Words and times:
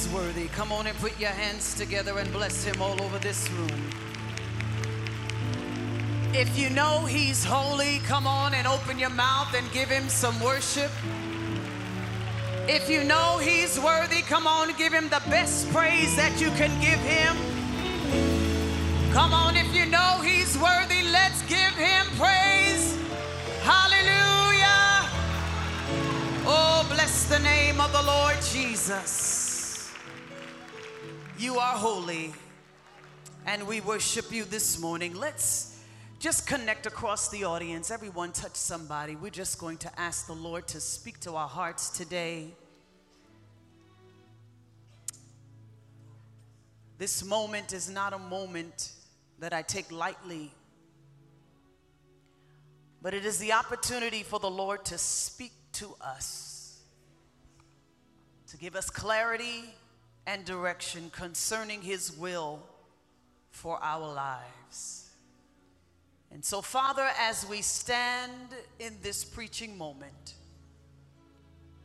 He's 0.00 0.12
worthy. 0.14 0.48
Come 0.48 0.72
on 0.72 0.86
and 0.86 0.96
put 0.96 1.20
your 1.20 1.28
hands 1.28 1.74
together 1.74 2.18
and 2.18 2.32
bless 2.32 2.64
him 2.64 2.80
all 2.80 3.02
over 3.02 3.18
this 3.18 3.50
room. 3.50 3.90
If 6.32 6.58
you 6.58 6.70
know 6.70 7.04
he's 7.04 7.44
holy, 7.44 7.98
come 8.06 8.26
on 8.26 8.54
and 8.54 8.66
open 8.66 8.98
your 8.98 9.10
mouth 9.10 9.54
and 9.54 9.70
give 9.72 9.90
him 9.90 10.08
some 10.08 10.40
worship. 10.40 10.90
If 12.66 12.88
you 12.88 13.04
know 13.04 13.36
he's 13.42 13.78
worthy, 13.78 14.22
come 14.22 14.46
on, 14.46 14.72
give 14.78 14.90
him 14.90 15.10
the 15.10 15.20
best 15.28 15.70
praise 15.70 16.16
that 16.16 16.40
you 16.40 16.48
can 16.52 16.72
give 16.80 17.00
him. 17.00 17.36
Come 19.12 19.34
on, 19.34 19.54
if 19.54 19.74
you 19.74 19.84
know 19.84 20.18
he's 20.22 20.56
worthy, 20.56 21.02
let's 21.12 21.42
give 21.42 21.74
him 21.76 22.06
praise. 22.16 22.96
Hallelujah. 23.64 25.10
Oh, 26.46 26.86
bless 26.88 27.28
the 27.28 27.40
name 27.40 27.82
of 27.82 27.92
the 27.92 28.02
Lord 28.02 28.36
Jesus. 28.50 29.19
You 31.40 31.58
are 31.58 31.74
holy, 31.74 32.34
and 33.46 33.66
we 33.66 33.80
worship 33.80 34.30
you 34.30 34.44
this 34.44 34.78
morning. 34.78 35.14
Let's 35.14 35.80
just 36.18 36.46
connect 36.46 36.84
across 36.84 37.30
the 37.30 37.44
audience. 37.44 37.90
Everyone 37.90 38.32
touch 38.32 38.56
somebody. 38.56 39.16
We're 39.16 39.30
just 39.30 39.58
going 39.58 39.78
to 39.78 39.98
ask 39.98 40.26
the 40.26 40.34
Lord 40.34 40.68
to 40.68 40.80
speak 40.80 41.18
to 41.20 41.36
our 41.36 41.48
hearts 41.48 41.88
today. 41.88 42.48
This 46.98 47.24
moment 47.24 47.72
is 47.72 47.88
not 47.88 48.12
a 48.12 48.18
moment 48.18 48.92
that 49.38 49.54
I 49.54 49.62
take 49.62 49.90
lightly, 49.90 50.52
but 53.00 53.14
it 53.14 53.24
is 53.24 53.38
the 53.38 53.54
opportunity 53.54 54.22
for 54.24 54.38
the 54.38 54.50
Lord 54.50 54.84
to 54.84 54.98
speak 54.98 55.52
to 55.72 55.94
us, 56.02 56.82
to 58.48 58.58
give 58.58 58.76
us 58.76 58.90
clarity 58.90 59.70
and 60.26 60.44
direction 60.44 61.10
concerning 61.10 61.82
His 61.82 62.16
will 62.16 62.62
for 63.50 63.82
our 63.82 64.12
lives. 64.12 65.10
And 66.32 66.44
so, 66.44 66.62
Father, 66.62 67.08
as 67.18 67.46
we 67.48 67.62
stand 67.62 68.54
in 68.78 68.96
this 69.02 69.24
preaching 69.24 69.76
moment, 69.76 70.34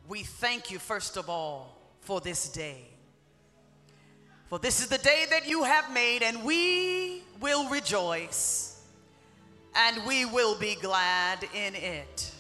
we 0.08 0.24
thank 0.24 0.70
you, 0.70 0.78
first 0.78 1.18
of 1.18 1.30
all, 1.30 1.78
for 2.02 2.22
this 2.22 2.50
day. 2.50 2.86
For 4.50 4.60
this 4.60 4.80
is 4.80 4.88
the 4.88 5.00
day 5.00 5.26
that 5.32 5.48
you 5.48 5.64
have 5.64 5.92
made, 5.92 6.22
and 6.22 6.44
we 6.44 7.24
will 7.42 7.68
rejoice 7.70 8.76
and 9.76 10.06
we 10.06 10.26
will 10.26 10.56
be 10.56 10.76
glad 10.76 11.44
in 11.54 11.76
it. 11.76 12.32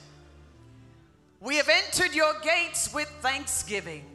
We 1.41 1.57
have 1.57 1.69
entered 1.69 2.16
your 2.16 2.33
gates 2.41 2.93
with 2.93 3.09
thanksgiving, 3.21 4.05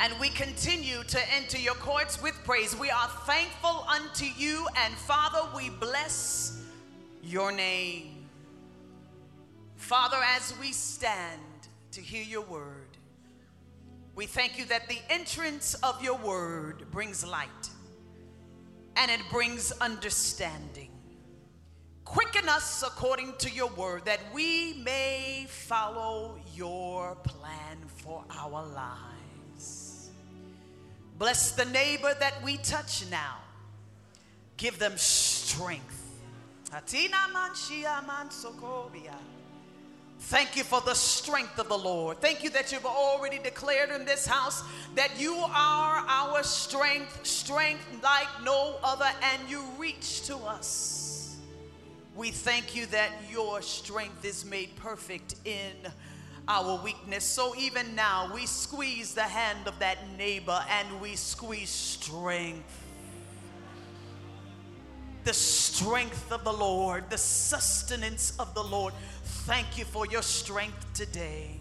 and 0.00 0.18
we 0.18 0.30
continue 0.30 1.02
to 1.04 1.20
enter 1.34 1.58
your 1.58 1.74
courts 1.74 2.22
with 2.22 2.32
praise. 2.42 2.74
We 2.74 2.88
are 2.90 3.08
thankful 3.26 3.86
unto 3.86 4.24
you, 4.24 4.66
and 4.82 4.94
Father, 4.94 5.40
we 5.54 5.68
bless 5.68 6.62
your 7.22 7.52
name. 7.52 8.26
Father, 9.76 10.16
as 10.34 10.54
we 10.58 10.72
stand 10.72 11.42
to 11.92 12.00
hear 12.00 12.22
your 12.22 12.40
word, 12.42 12.96
we 14.14 14.24
thank 14.24 14.58
you 14.58 14.64
that 14.66 14.88
the 14.88 14.98
entrance 15.10 15.74
of 15.74 16.02
your 16.02 16.16
word 16.16 16.90
brings 16.90 17.24
light 17.26 17.68
and 18.96 19.10
it 19.10 19.20
brings 19.30 19.70
understanding. 19.80 20.90
Quicken 22.04 22.48
us 22.48 22.82
according 22.82 23.34
to 23.38 23.50
your 23.50 23.68
word 23.68 24.04
that 24.06 24.20
we 24.32 24.74
may 24.82 25.46
follow 25.48 26.38
your 26.54 27.16
plan 27.16 27.78
for 27.86 28.24
our 28.30 28.66
lives. 28.66 29.09
Bless 31.20 31.50
the 31.52 31.66
neighbor 31.66 32.14
that 32.18 32.42
we 32.42 32.56
touch 32.56 33.04
now. 33.10 33.36
Give 34.56 34.78
them 34.78 34.96
strength. 34.96 36.02
Thank 40.20 40.56
you 40.56 40.64
for 40.64 40.80
the 40.80 40.94
strength 40.94 41.58
of 41.58 41.68
the 41.68 41.76
Lord. 41.76 42.22
Thank 42.22 42.42
you 42.42 42.48
that 42.50 42.72
you've 42.72 42.86
already 42.86 43.38
declared 43.38 43.90
in 43.90 44.06
this 44.06 44.24
house 44.24 44.64
that 44.94 45.20
you 45.20 45.34
are 45.34 46.04
our 46.08 46.42
strength, 46.42 47.26
strength 47.26 47.84
like 48.02 48.28
no 48.42 48.76
other, 48.82 49.10
and 49.22 49.50
you 49.50 49.62
reach 49.76 50.22
to 50.22 50.38
us. 50.38 51.36
We 52.16 52.30
thank 52.30 52.74
you 52.74 52.86
that 52.86 53.10
your 53.30 53.60
strength 53.60 54.24
is 54.24 54.46
made 54.46 54.74
perfect 54.76 55.34
in 55.44 55.92
our 56.48 56.80
weakness. 56.82 57.24
So 57.24 57.54
even 57.56 57.94
now, 57.94 58.30
we 58.34 58.46
squeeze 58.46 59.14
the 59.14 59.22
hand 59.22 59.66
of 59.66 59.78
that 59.78 59.98
neighbor 60.16 60.64
and 60.68 61.00
we 61.00 61.16
squeeze 61.16 61.70
strength 61.70 62.86
the 65.24 65.34
strength 65.34 66.32
of 66.32 66.44
the 66.44 66.52
Lord, 66.52 67.10
the 67.10 67.18
sustenance 67.18 68.32
of 68.38 68.54
the 68.54 68.62
Lord. 68.64 68.94
Thank 69.44 69.78
you 69.78 69.84
for 69.84 70.06
your 70.06 70.22
strength 70.22 70.92
today. 70.94 71.59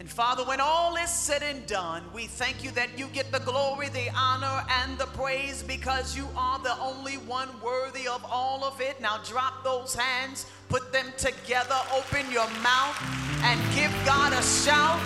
And 0.00 0.08
Father, 0.08 0.44
when 0.44 0.60
all 0.60 0.96
is 0.96 1.10
said 1.10 1.42
and 1.42 1.66
done, 1.66 2.02
we 2.14 2.24
thank 2.26 2.64
you 2.64 2.70
that 2.70 2.98
you 2.98 3.06
get 3.08 3.30
the 3.30 3.40
glory, 3.40 3.90
the 3.90 4.08
honor, 4.16 4.64
and 4.82 4.96
the 4.96 5.04
praise 5.04 5.62
because 5.62 6.16
you 6.16 6.26
are 6.34 6.58
the 6.58 6.74
only 6.78 7.16
one 7.16 7.50
worthy 7.62 8.08
of 8.08 8.24
all 8.24 8.64
of 8.64 8.80
it. 8.80 8.98
Now 9.02 9.18
drop 9.22 9.62
those 9.62 9.94
hands, 9.94 10.46
put 10.70 10.90
them 10.90 11.12
together, 11.18 11.76
open 11.94 12.32
your 12.32 12.48
mouth, 12.62 12.96
and 13.42 13.60
give 13.74 13.94
God 14.06 14.32
a 14.32 14.42
shout 14.42 14.98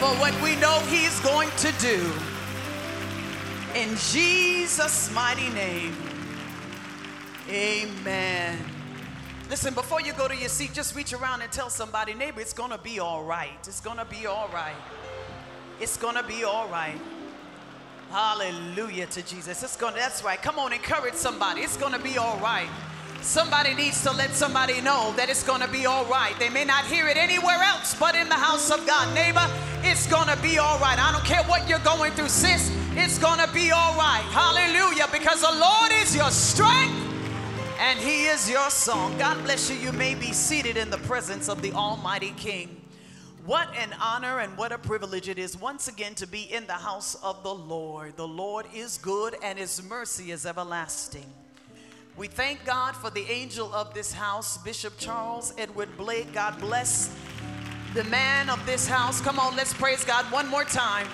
for 0.00 0.10
what 0.18 0.34
we 0.42 0.56
know 0.56 0.80
He's 0.88 1.20
going 1.20 1.50
to 1.58 1.72
do. 1.78 2.12
In 3.76 3.94
Jesus' 4.10 5.14
mighty 5.14 5.48
name, 5.50 5.94
amen. 7.48 8.75
Listen, 9.48 9.74
before 9.74 10.00
you 10.00 10.12
go 10.12 10.26
to 10.26 10.36
your 10.36 10.48
seat, 10.48 10.72
just 10.72 10.96
reach 10.96 11.12
around 11.12 11.40
and 11.40 11.52
tell 11.52 11.70
somebody, 11.70 12.14
neighbor, 12.14 12.40
it's 12.40 12.52
gonna 12.52 12.78
be 12.78 12.98
all 12.98 13.22
right. 13.22 13.58
It's 13.66 13.80
gonna 13.80 14.04
be 14.04 14.26
all 14.26 14.48
right. 14.52 14.74
It's 15.80 15.96
gonna 15.96 16.24
be 16.24 16.42
all 16.42 16.68
right. 16.68 16.98
Hallelujah 18.10 19.06
to 19.06 19.22
Jesus. 19.22 19.62
It's 19.62 19.76
gonna, 19.76 19.96
that's 19.96 20.24
right. 20.24 20.40
Come 20.42 20.58
on, 20.58 20.72
encourage 20.72 21.14
somebody. 21.14 21.60
It's 21.60 21.76
gonna 21.76 21.98
be 22.00 22.18
all 22.18 22.38
right. 22.38 22.68
Somebody 23.22 23.74
needs 23.74 24.02
to 24.02 24.12
let 24.12 24.30
somebody 24.30 24.80
know 24.80 25.12
that 25.16 25.30
it's 25.30 25.44
gonna 25.44 25.68
be 25.68 25.86
all 25.86 26.04
right. 26.06 26.34
They 26.40 26.48
may 26.48 26.64
not 26.64 26.84
hear 26.84 27.06
it 27.06 27.16
anywhere 27.16 27.62
else 27.62 27.94
but 27.94 28.16
in 28.16 28.28
the 28.28 28.34
house 28.34 28.70
of 28.72 28.84
God. 28.84 29.14
Neighbor, 29.14 29.48
it's 29.82 30.08
gonna 30.08 30.36
be 30.42 30.58
all 30.58 30.78
right. 30.80 30.98
I 30.98 31.12
don't 31.12 31.24
care 31.24 31.44
what 31.44 31.68
you're 31.68 31.78
going 31.80 32.12
through, 32.12 32.28
sis. 32.28 32.72
It's 32.96 33.18
gonna 33.18 33.48
be 33.52 33.70
all 33.70 33.94
right. 33.94 34.24
Hallelujah. 34.30 35.06
Because 35.12 35.40
the 35.42 35.56
Lord 35.58 35.92
is 35.92 36.16
your 36.16 36.30
strength 36.30 37.15
and 37.78 37.98
He 37.98 38.26
is 38.26 38.50
your 38.50 38.70
song. 38.70 39.16
God 39.18 39.42
bless 39.44 39.70
you. 39.70 39.76
You 39.76 39.92
may 39.92 40.14
be 40.14 40.32
seated 40.32 40.76
in 40.76 40.90
the 40.90 40.98
presence 40.98 41.48
of 41.48 41.62
the 41.62 41.72
Almighty 41.72 42.32
King. 42.36 42.80
What 43.44 43.68
an 43.76 43.94
honor 44.00 44.40
and 44.40 44.56
what 44.56 44.72
a 44.72 44.78
privilege 44.78 45.28
it 45.28 45.38
is 45.38 45.56
once 45.56 45.86
again 45.86 46.14
to 46.16 46.26
be 46.26 46.42
in 46.52 46.66
the 46.66 46.72
house 46.72 47.14
of 47.22 47.42
the 47.42 47.54
Lord. 47.54 48.16
The 48.16 48.26
Lord 48.26 48.66
is 48.74 48.98
good 48.98 49.36
and 49.42 49.58
His 49.58 49.82
mercy 49.82 50.32
is 50.32 50.46
everlasting. 50.46 51.26
We 52.16 52.28
thank 52.28 52.64
God 52.64 52.96
for 52.96 53.10
the 53.10 53.30
angel 53.30 53.72
of 53.74 53.92
this 53.92 54.12
house, 54.12 54.58
Bishop 54.58 54.94
Charles 54.98 55.52
Edward 55.58 55.96
Blake. 55.96 56.32
God 56.32 56.58
bless 56.58 57.14
the 57.94 58.04
man 58.04 58.48
of 58.48 58.64
this 58.66 58.88
house. 58.88 59.20
Come 59.20 59.38
on, 59.38 59.54
let's 59.54 59.74
praise 59.74 60.04
God 60.04 60.24
one 60.32 60.48
more 60.48 60.64
time 60.64 61.06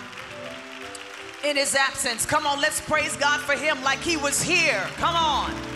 in 1.45 1.57
his 1.57 1.75
absence. 1.75 2.25
Come 2.25 2.47
on, 2.47 2.61
let's 2.61 2.81
praise 2.81 3.17
God 3.17 3.41
for 3.41 3.55
him 3.55 3.83
like 3.83 3.99
he 3.99 4.17
was 4.17 4.41
here. 4.41 4.81
Come 4.97 5.17
on. 5.17 5.72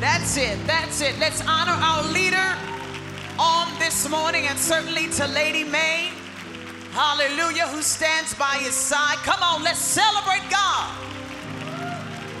That's 0.00 0.36
it. 0.36 0.58
That's 0.66 1.00
it. 1.00 1.18
Let's 1.18 1.40
honor 1.46 1.72
our 1.72 2.02
leader 2.12 2.54
on 3.38 3.66
this 3.78 4.08
morning 4.08 4.46
and 4.46 4.58
certainly 4.58 5.08
to 5.12 5.26
Lady 5.28 5.64
Mae. 5.64 6.12
Hallelujah, 6.90 7.66
who 7.68 7.80
stands 7.80 8.34
by 8.34 8.56
his 8.60 8.74
side. 8.74 9.16
Come 9.18 9.42
on, 9.42 9.64
let's 9.64 9.78
celebrate 9.78 10.42
God. 10.50 10.94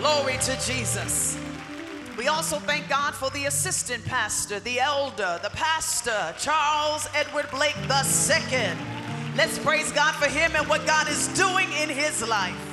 Glory 0.00 0.36
to 0.42 0.58
Jesus. 0.66 1.38
We 2.18 2.28
also 2.28 2.58
thank 2.58 2.88
God 2.88 3.14
for 3.14 3.30
the 3.30 3.46
assistant 3.46 4.04
pastor, 4.04 4.60
the 4.60 4.80
elder, 4.80 5.38
the 5.42 5.50
pastor, 5.50 6.34
Charles 6.38 7.08
Edward 7.14 7.50
Blake 7.50 7.76
II. 7.76 8.72
Let's 9.34 9.58
praise 9.58 9.92
God 9.92 10.14
for 10.14 10.28
him 10.28 10.56
and 10.56 10.66
what 10.68 10.86
God 10.86 11.08
is 11.08 11.28
doing 11.28 11.68
in 11.82 11.88
his 11.88 12.26
life. 12.26 12.65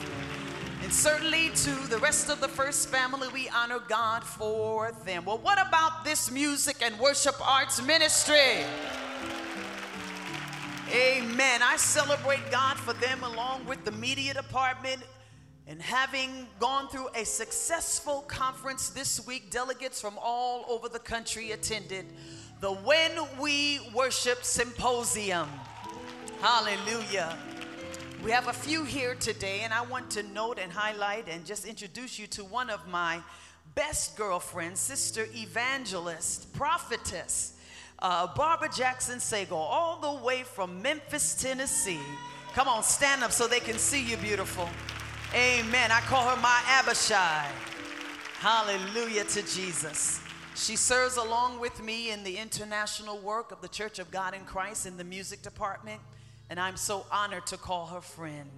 Certainly 0.93 1.49
to 1.49 1.71
the 1.89 1.97
rest 1.97 2.29
of 2.29 2.39
the 2.39 2.47
first 2.47 2.87
family, 2.87 3.27
we 3.33 3.49
honor 3.49 3.79
God 3.89 4.23
for 4.23 4.91
them. 5.03 5.25
Well, 5.25 5.39
what 5.39 5.59
about 5.59 6.05
this 6.05 6.29
music 6.29 6.77
and 6.81 6.97
worship 6.99 7.35
arts 7.45 7.81
ministry? 7.81 8.63
Amen. 10.93 11.61
I 11.63 11.77
celebrate 11.77 12.49
God 12.51 12.77
for 12.77 12.93
them 12.93 13.23
along 13.23 13.65
with 13.65 13.83
the 13.83 13.91
media 13.91 14.35
department. 14.35 15.01
And 15.65 15.81
having 15.81 16.47
gone 16.59 16.87
through 16.89 17.09
a 17.15 17.25
successful 17.25 18.21
conference 18.27 18.89
this 18.89 19.25
week, 19.25 19.49
delegates 19.49 19.99
from 19.99 20.13
all 20.21 20.63
over 20.69 20.87
the 20.87 20.99
country 20.99 21.51
attended 21.51 22.05
the 22.61 22.71
When 22.71 23.11
We 23.39 23.79
Worship 23.95 24.43
Symposium. 24.43 25.49
Hallelujah. 26.39 27.35
We 28.23 28.31
have 28.31 28.47
a 28.47 28.53
few 28.53 28.85
here 28.85 29.15
today, 29.15 29.61
and 29.63 29.73
I 29.73 29.81
want 29.81 30.11
to 30.11 30.23
note 30.23 30.57
and 30.57 30.71
highlight 30.71 31.27
and 31.27 31.45
just 31.45 31.65
introduce 31.65 32.17
you 32.17 32.25
to 32.27 32.45
one 32.45 32.69
of 32.69 32.87
my 32.87 33.19
best 33.75 34.15
girlfriends, 34.15 34.79
Sister 34.79 35.27
Evangelist, 35.35 36.53
Prophetess, 36.53 37.57
uh, 37.99 38.27
Barbara 38.33 38.69
Jackson 38.73 39.19
Sago, 39.19 39.57
all 39.57 39.99
the 39.99 40.23
way 40.23 40.43
from 40.43 40.81
Memphis, 40.81 41.35
Tennessee. 41.35 41.99
Come 42.53 42.69
on, 42.69 42.81
stand 42.81 43.25
up 43.25 43.33
so 43.33 43.45
they 43.45 43.59
can 43.59 43.77
see 43.77 44.01
you, 44.01 44.15
beautiful. 44.15 44.69
Amen. 45.35 45.91
I 45.91 45.99
call 45.99 46.25
her 46.29 46.41
my 46.41 46.61
Abishai. 46.79 47.49
Hallelujah 48.39 49.25
to 49.25 49.41
Jesus. 49.53 50.21
She 50.55 50.77
serves 50.77 51.17
along 51.17 51.59
with 51.59 51.83
me 51.83 52.11
in 52.11 52.23
the 52.23 52.37
international 52.37 53.19
work 53.19 53.51
of 53.51 53.59
the 53.59 53.67
Church 53.67 53.99
of 53.99 54.09
God 54.11 54.33
in 54.33 54.45
Christ 54.45 54.85
in 54.85 54.95
the 54.95 55.03
music 55.03 55.41
department, 55.41 55.99
and 56.49 56.59
I'm 56.59 56.77
so 56.77 57.05
honored 57.11 57.45
to 57.47 57.57
call 57.57 57.87
her 57.87 58.01
friend. 58.01 58.49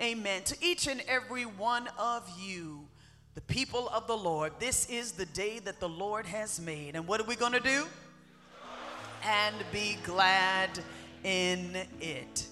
Amen. 0.00 0.42
To 0.44 0.56
each 0.60 0.86
and 0.86 1.02
every 1.08 1.44
one 1.44 1.88
of 1.98 2.28
you, 2.40 2.86
the 3.34 3.40
people 3.40 3.88
of 3.88 4.06
the 4.06 4.16
Lord, 4.16 4.52
this 4.58 4.88
is 4.88 5.12
the 5.12 5.26
day 5.26 5.58
that 5.60 5.80
the 5.80 5.88
Lord 5.88 6.26
has 6.26 6.60
made. 6.60 6.94
And 6.96 7.06
what 7.06 7.20
are 7.20 7.24
we 7.24 7.36
going 7.36 7.52
to 7.52 7.60
do? 7.60 7.86
And 9.24 9.54
be 9.72 9.96
glad 10.04 10.70
in 11.22 11.76
it. 12.00 12.46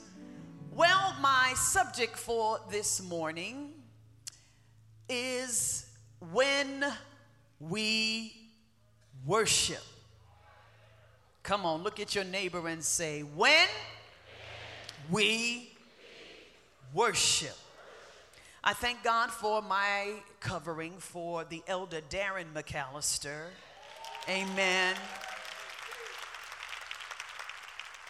Well, 0.75 1.15
my 1.21 1.53
subject 1.55 2.17
for 2.17 2.59
this 2.71 3.03
morning 3.03 3.75
is 5.09 5.87
when 6.33 6.85
we 7.61 8.33
worship. 9.27 9.83
Come 11.43 11.67
on, 11.67 11.83
look 11.83 12.01
at 12.01 12.15
your 12.15 12.25
neighbor 12.25 12.67
and 12.69 12.83
say, 12.83 13.21
When 13.21 13.69
we 15.13 15.71
worship. 16.95 17.57
I 18.65 18.73
thank 18.73 19.03
God 19.03 19.31
for 19.31 19.61
my 19.61 20.15
covering 20.41 20.93
for 20.99 21.45
the 21.45 21.63
elder 21.67 22.01
Darren 22.09 22.53
McAllister. 22.55 23.45
Amen. 24.29 24.95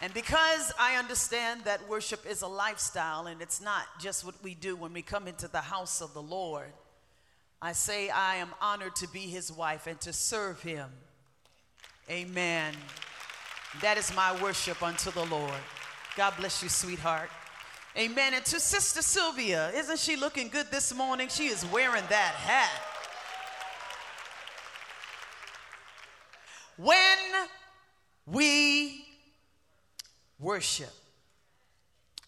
And 0.01 0.13
because 0.15 0.73
I 0.79 0.97
understand 0.97 1.65
that 1.65 1.89
worship 1.89 2.25
is 2.29 2.43
a 2.43 2.47
lifestyle 2.47 3.27
and 3.27 3.41
it's 3.41 3.61
not 3.61 3.85
just 4.01 4.25
what 4.25 4.35
we 4.43 4.55
do 4.55 4.77
when 4.77 4.93
we 4.93 5.03
come 5.03 5.27
into 5.27 5.49
the 5.49 5.61
house 5.61 6.01
of 6.01 6.13
the 6.13 6.23
Lord, 6.23 6.73
I 7.61 7.73
say 7.73 8.11
I 8.11 8.37
am 8.37 8.51
honored 8.61 8.97
to 8.97 9.09
be 9.09 9.21
his 9.21 9.51
wife 9.53 9.87
and 9.87 10.01
to 10.03 10.13
serve 10.13 10.61
him. 10.63 10.89
Amen. 12.11 12.75
That 13.81 13.97
is 13.97 14.15
my 14.15 14.41
worship 14.43 14.83
unto 14.83 15.11
the 15.13 15.25
Lord. 15.25 15.53
God 16.17 16.35
bless 16.39 16.63
you, 16.63 16.69
sweetheart. 16.69 17.31
Amen. 17.97 18.35
And 18.35 18.45
to 18.47 18.61
Sister 18.61 19.03
Sylvia, 19.03 19.71
isn't 19.75 19.99
she 19.99 20.17
looking 20.17 20.49
good 20.49 20.71
this 20.71 20.95
morning? 20.95 21.29
She 21.29 21.47
is 21.47 21.65
wearing 21.67 22.05
that 22.09 22.35
hat. 22.35 22.71
When 26.77 27.49
we 28.27 29.05
worship. 30.39 30.91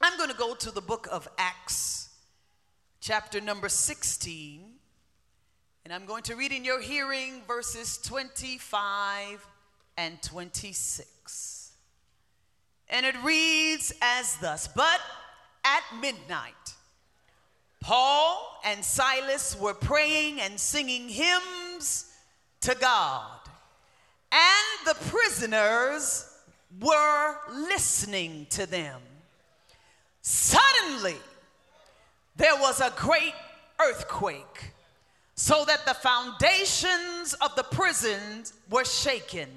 I'm 0.00 0.16
going 0.16 0.30
to 0.30 0.36
go 0.36 0.54
to 0.54 0.70
the 0.70 0.80
book 0.80 1.08
of 1.10 1.28
Acts, 1.38 2.08
chapter 3.00 3.40
number 3.40 3.68
16, 3.68 4.62
and 5.84 5.92
I'm 5.92 6.06
going 6.06 6.22
to 6.24 6.36
read 6.36 6.52
in 6.52 6.64
your 6.64 6.80
hearing 6.80 7.42
verses 7.46 7.98
25 7.98 9.46
and 9.96 10.20
26. 10.22 11.53
And 12.94 13.04
it 13.04 13.16
reads 13.24 13.92
as 14.00 14.36
thus 14.36 14.68
But 14.68 15.00
at 15.64 15.82
midnight, 16.00 16.54
Paul 17.80 18.60
and 18.64 18.84
Silas 18.84 19.58
were 19.58 19.74
praying 19.74 20.40
and 20.40 20.58
singing 20.60 21.08
hymns 21.08 22.12
to 22.60 22.76
God, 22.76 23.40
and 24.30 24.86
the 24.86 24.94
prisoners 25.06 26.30
were 26.80 27.36
listening 27.52 28.46
to 28.50 28.64
them. 28.64 29.00
Suddenly, 30.22 31.16
there 32.36 32.56
was 32.60 32.80
a 32.80 32.92
great 32.96 33.34
earthquake, 33.80 34.72
so 35.34 35.64
that 35.64 35.84
the 35.84 35.94
foundations 35.94 37.34
of 37.34 37.56
the 37.56 37.64
prison 37.64 38.44
were 38.70 38.84
shaken. 38.84 39.48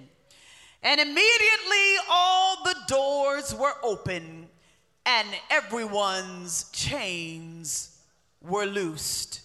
And 0.84 1.02
immediately 1.02 1.96
all 2.10 2.64
the 2.64 2.76
doors 2.88 3.54
were 3.54 3.74
open, 3.84 4.48
and 5.06 5.28
everyone's 5.50 6.70
chains 6.72 7.98
were 8.42 8.66
loosed. 8.66 9.42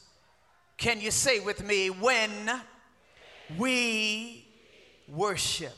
Can 0.76 1.00
you 1.00 1.10
say 1.10 1.40
with 1.40 1.64
me, 1.64 1.90
when 1.90 2.30
we 3.56 4.46
worship? 5.08 5.72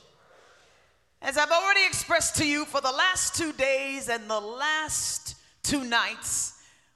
As 1.22 1.38
I've 1.38 1.50
already 1.50 1.86
expressed 1.86 2.36
to 2.36 2.46
you 2.46 2.64
for 2.66 2.80
the 2.80 2.92
last 2.92 3.34
two 3.34 3.52
days 3.52 4.08
and 4.08 4.28
the 4.28 4.40
last 4.40 5.36
two 5.62 5.84
nights, 5.84 6.52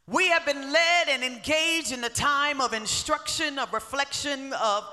we 0.07 0.29
have 0.29 0.45
been 0.45 0.73
led 0.73 1.09
and 1.09 1.23
engaged 1.23 1.93
in 1.93 2.03
a 2.05 2.09
time 2.09 2.61
of 2.61 2.73
instruction, 2.73 3.59
of 3.59 3.73
reflection, 3.73 4.53
of 4.55 4.85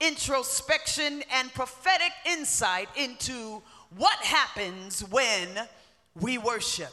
introspection, 0.00 1.22
and 1.32 1.52
prophetic 1.54 2.12
insight 2.26 2.88
into 2.96 3.62
what 3.96 4.18
happens 4.18 5.00
when 5.10 5.48
we 6.20 6.38
worship. 6.38 6.92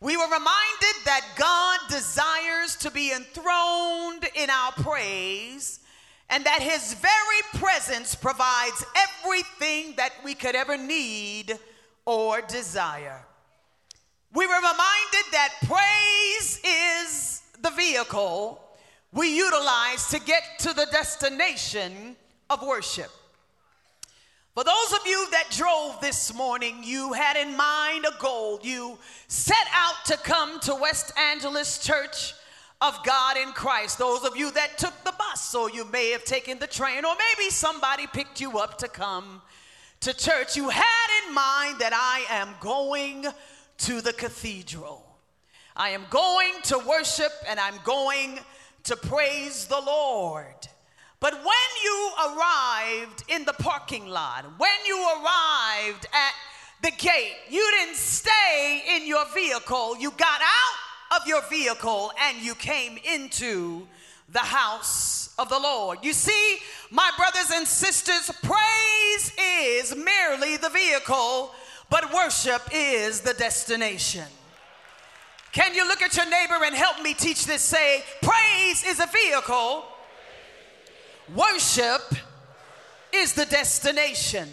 We 0.00 0.16
were 0.16 0.24
reminded 0.24 0.96
that 1.04 1.22
God 1.36 1.80
desires 1.90 2.76
to 2.76 2.90
be 2.90 3.12
enthroned 3.12 4.28
in 4.34 4.48
our 4.48 4.72
praise 4.72 5.80
and 6.30 6.44
that 6.44 6.62
his 6.62 6.94
very 6.94 7.60
presence 7.60 8.14
provides 8.14 8.84
everything 8.96 9.94
that 9.96 10.12
we 10.24 10.34
could 10.34 10.54
ever 10.54 10.76
need 10.76 11.58
or 12.04 12.40
desire. 12.42 13.24
We 14.34 14.46
were 14.46 14.54
reminded 14.54 15.32
that 15.32 15.54
praise 15.64 16.60
is 16.62 17.42
the 17.60 17.70
vehicle 17.70 18.62
we 19.12 19.36
utilize 19.36 20.08
to 20.08 20.20
get 20.20 20.42
to 20.60 20.72
the 20.72 20.86
destination 20.90 22.16
of 22.50 22.62
worship. 22.62 23.10
For 24.54 24.64
those 24.64 24.92
of 24.92 25.06
you 25.06 25.28
that 25.30 25.50
drove 25.50 26.00
this 26.00 26.34
morning, 26.34 26.82
you 26.82 27.12
had 27.12 27.36
in 27.36 27.56
mind 27.56 28.04
a 28.04 28.20
goal. 28.20 28.58
You 28.62 28.98
set 29.28 29.56
out 29.72 30.04
to 30.06 30.16
come 30.16 30.58
to 30.60 30.74
West 30.74 31.12
Angeles 31.16 31.78
Church 31.78 32.34
of 32.80 32.98
God 33.04 33.36
in 33.36 33.52
Christ. 33.52 33.98
Those 33.98 34.24
of 34.24 34.36
you 34.36 34.50
that 34.50 34.76
took 34.76 34.94
the 35.04 35.14
bus, 35.16 35.54
or 35.54 35.70
you 35.70 35.84
may 35.86 36.10
have 36.10 36.24
taken 36.24 36.58
the 36.58 36.66
train, 36.66 37.04
or 37.04 37.14
maybe 37.14 37.50
somebody 37.50 38.06
picked 38.08 38.40
you 38.40 38.58
up 38.58 38.78
to 38.78 38.88
come 38.88 39.42
to 40.00 40.12
church, 40.12 40.56
you 40.56 40.68
had 40.68 41.26
in 41.26 41.34
mind 41.34 41.78
that 41.80 41.92
I 41.92 42.24
am 42.28 42.48
going 42.60 43.26
to 43.78 44.00
the 44.00 44.12
cathedral. 44.12 45.04
I 45.76 45.90
am 45.90 46.04
going 46.10 46.54
to 46.64 46.78
worship 46.80 47.32
and 47.48 47.60
I'm 47.60 47.76
going 47.84 48.40
to 48.84 48.96
praise 48.96 49.66
the 49.66 49.80
Lord. 49.80 50.68
But 51.20 51.34
when 51.34 51.68
you 51.82 52.10
arrived 52.26 53.24
in 53.28 53.44
the 53.44 53.52
parking 53.54 54.06
lot, 54.08 54.44
when 54.58 54.70
you 54.86 54.96
arrived 54.96 56.06
at 56.12 56.32
the 56.82 56.92
gate, 56.92 57.34
you 57.50 57.68
didn't 57.78 57.96
stay 57.96 58.84
in 58.96 59.06
your 59.06 59.24
vehicle. 59.34 59.96
You 59.98 60.10
got 60.12 60.40
out 60.40 61.20
of 61.20 61.26
your 61.26 61.42
vehicle 61.48 62.12
and 62.22 62.38
you 62.38 62.54
came 62.54 62.98
into 62.98 63.86
the 64.30 64.38
house 64.38 65.34
of 65.38 65.48
the 65.48 65.58
Lord. 65.58 65.98
You 66.02 66.12
see, 66.12 66.58
my 66.90 67.10
brothers 67.16 67.50
and 67.52 67.66
sisters, 67.66 68.30
praise 68.42 69.32
is 69.38 69.96
merely 69.96 70.56
the 70.56 70.68
vehicle, 70.68 71.52
but 71.90 72.12
worship 72.12 72.62
is 72.72 73.20
the 73.22 73.34
destination. 73.34 74.26
Can 75.58 75.74
you 75.74 75.88
look 75.88 76.02
at 76.02 76.16
your 76.16 76.30
neighbor 76.30 76.64
and 76.64 76.72
help 76.72 77.02
me 77.02 77.14
teach 77.14 77.44
this? 77.44 77.62
Say, 77.62 78.04
praise 78.22 78.84
is 78.86 79.00
a 79.00 79.08
vehicle, 79.08 79.84
worship 81.34 82.00
is 83.12 83.32
the 83.32 83.44
destination. 83.44 84.48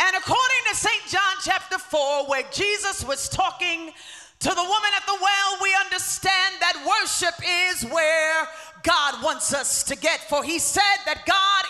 And 0.00 0.16
according 0.16 0.62
to 0.70 0.74
St. 0.74 1.02
John 1.06 1.34
chapter 1.44 1.78
4, 1.78 2.26
where 2.26 2.42
Jesus 2.50 3.04
was 3.04 3.28
talking 3.28 3.92
to 4.40 4.48
the 4.48 4.56
woman 4.56 4.90
at 4.96 5.06
the 5.06 5.16
well, 5.22 5.58
we 5.62 5.72
understand 5.84 6.56
that 6.58 7.00
worship 7.00 7.34
is 7.70 7.84
where 7.92 8.48
God 8.82 9.22
wants 9.22 9.54
us 9.54 9.84
to 9.84 9.96
get. 9.96 10.18
For 10.28 10.42
he 10.42 10.58
said 10.58 10.82
that 11.06 11.24
God 11.26 11.64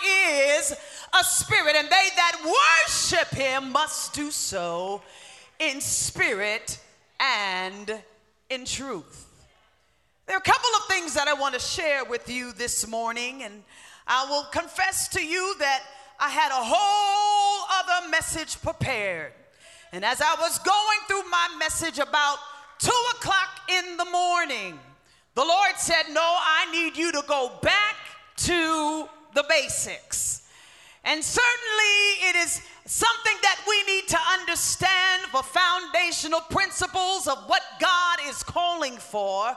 is 0.57 0.71
a 0.71 1.23
spirit, 1.23 1.75
and 1.75 1.87
they 1.87 2.09
that 2.15 2.55
worship 2.83 3.27
him 3.27 3.71
must 3.71 4.13
do 4.13 4.31
so 4.31 5.03
in 5.59 5.79
spirit 5.79 6.79
and 7.21 8.01
in 8.49 8.65
truth. 8.65 9.27
There 10.25 10.35
are 10.35 10.39
a 10.39 10.41
couple 10.41 10.69
of 10.77 10.85
things 10.87 11.13
that 11.13 11.27
I 11.27 11.33
want 11.33 11.53
to 11.53 11.59
share 11.59 12.03
with 12.03 12.29
you 12.29 12.51
this 12.51 12.87
morning, 12.87 13.43
and 13.43 13.63
I 14.07 14.25
will 14.29 14.43
confess 14.51 15.07
to 15.09 15.25
you 15.25 15.55
that 15.59 15.83
I 16.19 16.29
had 16.29 16.51
a 16.51 16.63
whole 16.63 17.67
other 17.79 18.09
message 18.09 18.61
prepared. 18.61 19.33
And 19.91 20.03
as 20.03 20.21
I 20.21 20.35
was 20.39 20.57
going 20.59 20.99
through 21.07 21.29
my 21.29 21.55
message 21.59 21.99
about 21.99 22.37
two 22.79 23.03
o'clock 23.15 23.49
in 23.69 23.97
the 23.97 24.05
morning, 24.05 24.79
the 25.35 25.43
Lord 25.43 25.75
said, 25.77 26.03
No, 26.11 26.21
I 26.21 26.71
need 26.71 26.97
you 26.97 27.11
to 27.11 27.23
go 27.27 27.51
back 27.61 27.95
to 28.37 29.07
the 29.33 29.43
basics. 29.49 30.47
And 31.03 31.23
certainly 31.23 32.29
it 32.29 32.35
is 32.37 32.61
something 32.85 33.35
that 33.41 33.59
we 33.67 33.83
need 33.83 34.07
to 34.07 34.17
understand 34.39 35.23
the 35.31 35.43
foundational 35.43 36.41
principles 36.49 37.27
of 37.27 37.37
what 37.47 37.61
God 37.79 38.19
is 38.27 38.43
calling 38.43 38.97
for 38.97 39.49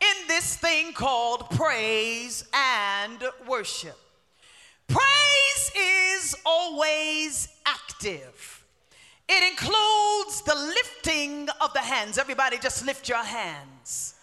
in 0.00 0.28
this 0.28 0.56
thing 0.56 0.92
called 0.92 1.50
praise 1.50 2.44
and 2.52 3.24
worship. 3.48 3.98
Praise 4.88 5.72
is 5.76 6.36
always 6.44 7.48
active. 7.64 8.64
It 9.28 9.50
includes 9.50 10.42
the 10.42 10.54
lifting 10.54 11.48
of 11.60 11.72
the 11.72 11.80
hands. 11.80 12.18
Everybody, 12.18 12.58
just 12.58 12.84
lift 12.84 13.08
your 13.08 13.24
hands. 13.24 14.14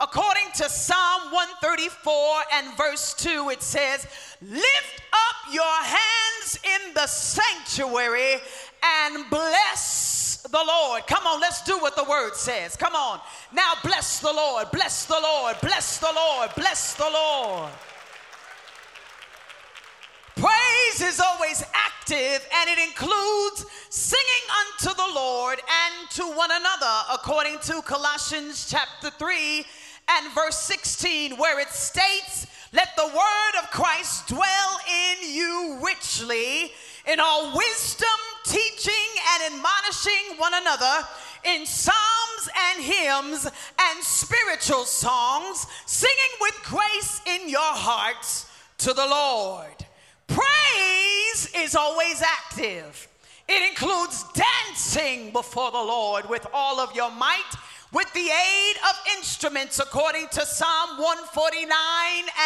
According 0.00 0.50
to 0.54 0.68
Psalm 0.68 1.32
134 1.32 2.42
and 2.54 2.76
verse 2.76 3.14
2, 3.14 3.50
it 3.50 3.62
says, 3.62 4.06
Lift 4.40 5.02
your 5.52 5.82
hands 5.82 6.58
in 6.64 6.94
the 6.94 7.06
sanctuary 7.06 8.36
and 8.82 9.28
bless 9.30 10.46
the 10.50 10.62
Lord. 10.66 11.06
Come 11.06 11.26
on, 11.26 11.40
let's 11.40 11.62
do 11.62 11.78
what 11.78 11.96
the 11.96 12.04
word 12.04 12.34
says. 12.34 12.76
Come 12.76 12.94
on. 12.94 13.20
Now, 13.52 13.72
bless 13.82 14.20
the 14.20 14.32
Lord, 14.32 14.70
bless 14.72 15.04
the 15.06 15.18
Lord, 15.20 15.56
bless 15.60 15.98
the 15.98 16.12
Lord, 16.14 16.50
bless 16.56 16.94
the 16.94 17.10
Lord. 17.12 17.70
Praise 20.36 21.00
is 21.00 21.20
always 21.20 21.64
active 21.74 22.48
and 22.54 22.70
it 22.70 22.78
includes 22.88 23.66
singing 23.90 24.24
unto 24.60 24.94
the 24.94 25.14
Lord 25.14 25.58
and 25.58 26.10
to 26.10 26.22
one 26.22 26.50
another, 26.52 27.02
according 27.12 27.58
to 27.62 27.82
Colossians 27.82 28.68
chapter 28.70 29.10
3 29.10 29.64
and 30.10 30.32
verse 30.34 30.58
16, 30.60 31.36
where 31.36 31.58
it 31.58 31.68
states, 31.70 32.46
Let 32.72 32.94
the 32.96 33.06
word 33.06 33.62
of 33.62 33.70
Christ 33.70 34.28
dwell 34.28 34.78
in 34.86 35.34
you 35.34 35.78
richly 35.82 36.72
in 37.06 37.18
all 37.18 37.56
wisdom, 37.56 38.08
teaching 38.44 38.94
and 39.32 39.54
admonishing 39.54 40.36
one 40.36 40.52
another 40.54 41.06
in 41.44 41.64
psalms 41.64 42.48
and 42.74 42.84
hymns 42.84 43.46
and 43.46 44.04
spiritual 44.04 44.84
songs, 44.84 45.66
singing 45.86 46.36
with 46.40 46.60
grace 46.64 47.22
in 47.26 47.48
your 47.48 47.60
hearts 47.62 48.50
to 48.78 48.92
the 48.92 49.06
Lord. 49.06 49.74
Praise 50.26 51.50
is 51.56 51.74
always 51.74 52.22
active. 52.22 53.08
It 53.48 53.70
includes 53.70 54.24
dancing 54.34 55.32
before 55.32 55.70
the 55.70 55.78
Lord 55.78 56.28
with 56.28 56.46
all 56.52 56.80
of 56.80 56.94
your 56.94 57.10
might, 57.10 57.50
with 57.92 58.12
the 58.12 58.20
aid 58.20 58.76
of 58.88 58.96
instruments, 59.16 59.78
according 59.78 60.28
to 60.28 60.44
Psalm 60.44 60.98
149 60.98 61.68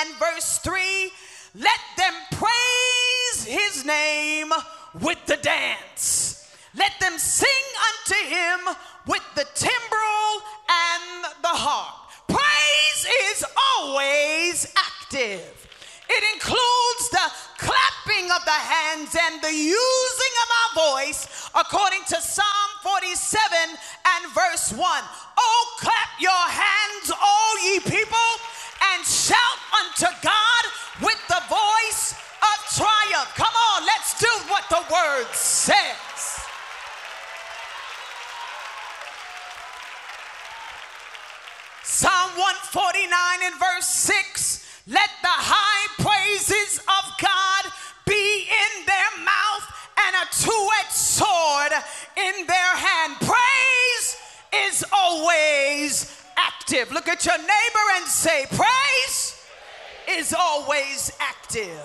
and 0.01 0.15
verse 0.19 0.59
3. 0.59 1.11
Let 1.55 1.81
them 1.97 2.15
praise 2.33 3.45
his 3.45 3.85
name 3.85 4.53
with 5.01 5.19
the 5.27 5.37
dance. 5.37 6.49
Let 6.77 6.93
them 7.01 7.19
sing 7.19 7.49
unto 7.91 8.29
him 8.29 8.61
with 9.07 9.23
the 9.35 9.47
timbrel 9.55 10.43
and 10.71 11.25
the 11.43 11.49
harp. 11.49 12.11
Praise 12.29 13.07
is 13.33 13.45
always 13.77 14.73
active. 14.77 15.69
It 16.09 16.25
includes 16.35 17.05
the 17.11 17.33
clapping 17.59 18.31
of 18.31 18.45
the 18.45 18.51
hands 18.51 19.17
and 19.17 19.43
the 19.43 19.53
using 19.53 20.35
of 20.45 20.49
our 20.61 20.71
voice, 20.93 21.51
according 21.55 22.05
to 22.09 22.21
Psalm 22.21 22.71
47 22.83 23.77
and 24.23 24.33
verse 24.33 24.73
1. 24.73 24.81
Oh, 24.81 25.77
clap 25.79 26.21
your 26.21 26.31
hands, 26.31 27.11
all 27.11 27.55
ye 27.65 27.81
people, 27.81 28.31
and 28.95 29.05
shout 29.05 29.61
unto 29.81 30.07
God 30.23 30.65
with 31.03 31.21
the 31.29 31.43
voice 31.49 32.15
of 32.41 32.57
triumph. 32.77 33.33
Come 33.35 33.55
on, 33.75 33.87
let's 33.87 34.19
do 34.19 34.31
what 34.49 34.65
the 34.71 34.83
word 34.93 35.27
says. 35.33 35.77
Psalm 41.83 42.31
149 42.35 43.11
and 43.45 43.55
verse 43.59 43.87
6 43.87 44.63
let 44.89 45.11
the 45.23 45.29
high 45.31 45.87
praises 46.03 46.79
of 46.79 47.05
God 47.23 47.63
be 48.05 48.49
in 48.51 48.87
their 48.87 49.13
mouth 49.23 49.67
and 49.95 50.17
a 50.19 50.27
two 50.35 50.69
edged 50.83 50.91
sword 50.91 51.71
in 52.19 52.47
their 52.47 52.73
hand. 52.75 53.15
Praise 53.23 54.02
is 54.55 54.85
always 54.93 56.23
active. 56.37 56.93
Look 56.93 57.09
at 57.09 57.25
your 57.25 57.39
neighbor 57.39 57.87
and 57.97 58.07
say, 58.07 58.47
Praise 58.51 59.45
is 60.09 60.35
always 60.39 61.13
active. 61.21 61.81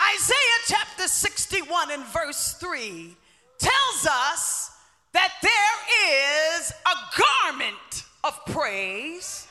Isaiah 0.00 0.60
chapter 0.66 1.08
61 1.08 1.90
and 1.90 2.04
verse 2.06 2.54
3 2.54 3.16
tells 3.58 4.06
us 4.06 4.70
that 5.12 5.32
there 5.42 6.56
is 6.56 6.72
a 6.86 7.22
garment 7.22 8.04
of 8.24 8.38
praise 8.46 9.46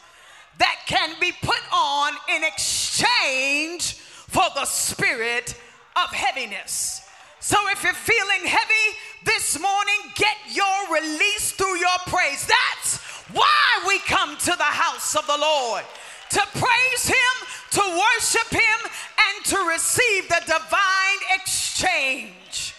that 0.60 0.78
can 0.86 1.16
be 1.20 1.32
put 1.42 1.62
on 1.74 2.14
in 2.36 2.44
exchange 2.44 3.96
for 3.96 4.46
the 4.56 4.66
spirit 4.66 5.56
of 6.02 6.14
heaviness. 6.14 7.07
So 7.40 7.58
if 7.70 7.84
you're 7.84 7.94
feeling 7.94 8.46
heavy 8.46 8.98
this 9.24 9.60
morning, 9.60 9.96
get 10.16 10.38
your 10.52 10.94
release 10.94 11.52
through 11.52 11.78
your 11.78 11.98
praise. 12.08 12.48
That's 12.48 12.98
why 13.32 13.84
we 13.88 14.00
come 14.00 14.36
to 14.38 14.56
the 14.58 14.64
house 14.64 15.16
of 15.16 15.26
the 15.28 15.38
Lord 15.38 15.84
to 16.30 16.42
praise 16.54 17.08
Him, 17.08 17.48
to 17.72 17.82
worship 17.82 18.50
Him, 18.50 18.92
and 19.30 19.46
to 19.46 19.58
receive 19.70 20.28
the 20.28 20.42
divine 20.46 21.20
exchange. 21.36 22.74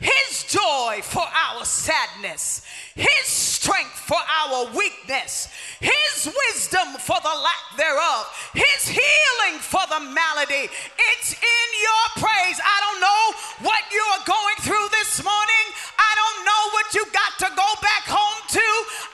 His 0.00 0.44
joy 0.44 1.00
for 1.02 1.24
our 1.24 1.64
sadness, 1.64 2.60
His 2.94 3.26
strength 3.26 3.96
for 4.04 4.20
our 4.20 4.68
weakness, 4.76 5.48
His 5.80 6.28
wisdom 6.28 7.00
for 7.00 7.16
the 7.22 7.32
lack 7.32 7.64
thereof, 7.76 8.28
His 8.52 8.88
healing 8.88 9.56
for 9.60 9.80
the 9.88 10.00
malady. 10.00 10.68
It's 10.68 11.32
in 11.32 11.68
your 11.80 12.04
praise. 12.20 12.60
I 12.60 12.76
don't 12.84 13.00
know 13.00 13.24
what 13.72 13.82
you 13.88 14.04
are 14.16 14.24
going 14.28 14.58
through 14.60 14.86
this 14.92 15.24
morning. 15.24 15.66
I 15.96 16.12
don't 16.12 16.40
know 16.44 16.62
what 16.76 16.92
you 16.92 17.02
got 17.16 17.32
to 17.40 17.48
go 17.56 17.68
back 17.80 18.04
home 18.04 18.40
to. 18.52 18.66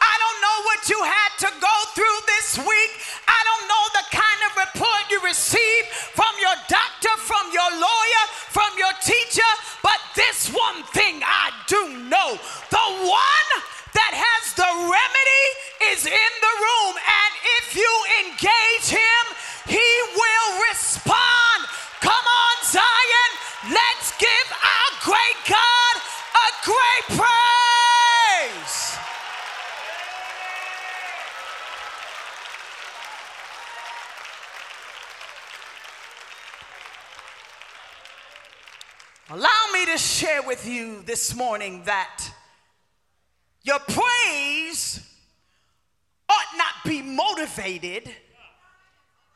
I 0.03 0.15
don't 0.19 0.41
know 0.43 0.59
what 0.67 0.83
you 0.91 0.99
had 0.99 1.33
to 1.47 1.51
go 1.63 1.77
through 1.95 2.19
this 2.27 2.59
week. 2.59 2.93
I 3.31 3.41
don't 3.47 3.65
know 3.71 3.85
the 4.03 4.07
kind 4.11 4.32
you 5.13 5.21
received 5.29 5.89
from 6.17 6.33
your 6.41 6.57
doctor, 6.69 7.13
from 7.21 7.45
your 7.53 7.71
lawyer, 7.77 8.25
from 8.49 8.73
your 8.79 8.93
teacher, 9.05 9.53
but 9.83 10.01
this 10.17 10.49
one 10.49 10.83
thing 10.97 11.21
I 11.21 11.53
do 11.69 12.09
know 12.09 12.41
the 12.73 12.89
one 13.05 13.51
that 13.93 14.13
has 14.17 14.57
the 14.57 14.73
remedy 14.89 15.47
is 15.93 16.09
in 16.09 16.33
the 16.41 16.55
room. 16.65 16.95
And 16.97 17.33
if 17.61 17.77
you 17.77 17.93
engage 18.25 18.89
him, 18.89 19.25
he 19.69 19.89
will 20.17 20.49
respond. 20.73 21.61
Come 22.01 22.25
on, 22.25 22.57
Zion. 22.65 23.31
Let's 23.69 24.17
give 24.17 24.49
our 24.49 24.91
great 25.05 25.39
God 25.45 25.95
a 26.01 26.49
great 26.65 27.21
praise. 27.21 27.82
Allow 39.33 39.71
me 39.73 39.87
to 39.87 39.97
share 39.97 40.43
with 40.43 40.69
you 40.69 41.01
this 41.07 41.35
morning 41.35 41.85
that 41.87 42.23
your 43.63 43.79
praise 43.79 45.01
ought 46.29 46.59
not 46.59 46.75
be 46.85 47.01
motivated 47.01 48.15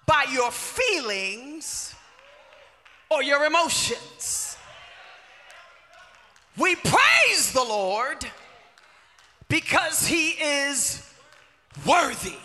by 0.04 0.26
your 0.30 0.50
feelings 0.50 1.94
or 3.10 3.22
your 3.22 3.46
emotions. 3.46 4.58
We 6.58 6.76
praise 6.76 7.54
the 7.54 7.64
Lord 7.64 8.22
because 9.48 10.06
he 10.06 10.32
is 10.32 11.10
worthy. 11.86 12.36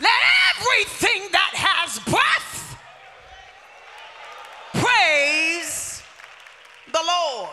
Let 0.00 0.10
everything 0.58 1.28
that 1.32 1.52
has 1.54 1.98
breath 2.00 2.78
praise 4.74 6.02
the 6.92 7.00
Lord. 7.06 7.48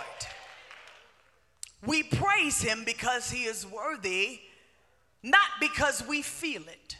We 1.85 2.03
praise 2.03 2.61
him 2.61 2.83
because 2.85 3.29
he 3.29 3.43
is 3.43 3.65
worthy, 3.65 4.39
not 5.21 5.49
because 5.59 6.05
we 6.07 6.21
feel 6.21 6.63
it. 6.63 6.97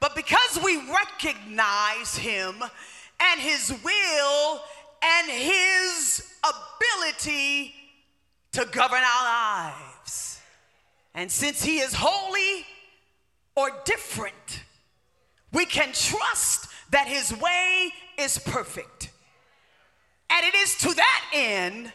But 0.00 0.14
because 0.14 0.60
we 0.62 0.76
recognize 0.76 2.16
him 2.16 2.62
and 3.20 3.40
his 3.40 3.74
will 3.82 4.60
and 5.02 5.30
his 5.30 6.32
ability 6.44 7.74
to 8.52 8.64
govern 8.66 9.00
our 9.00 9.24
lives, 9.24 10.40
and 11.14 11.30
since 11.30 11.62
he 11.62 11.78
is 11.78 11.94
holy 11.94 12.57
or 13.58 13.72
different, 13.84 14.62
we 15.52 15.66
can 15.66 15.92
trust 15.92 16.68
that 16.90 17.08
his 17.08 17.36
way 17.36 17.92
is 18.16 18.38
perfect. 18.38 19.10
And 20.30 20.46
it 20.46 20.54
is 20.54 20.76
to 20.78 20.94
that 20.94 21.24
end 21.34 21.92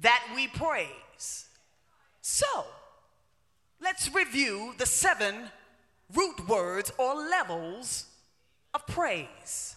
that 0.00 0.24
we 0.34 0.48
praise. 0.48 1.46
So, 2.20 2.64
let's 3.80 4.12
review 4.12 4.74
the 4.76 4.86
seven 4.86 5.36
root 6.12 6.48
words 6.48 6.90
or 6.98 7.14
levels 7.14 8.06
of 8.74 8.84
praise. 8.88 9.76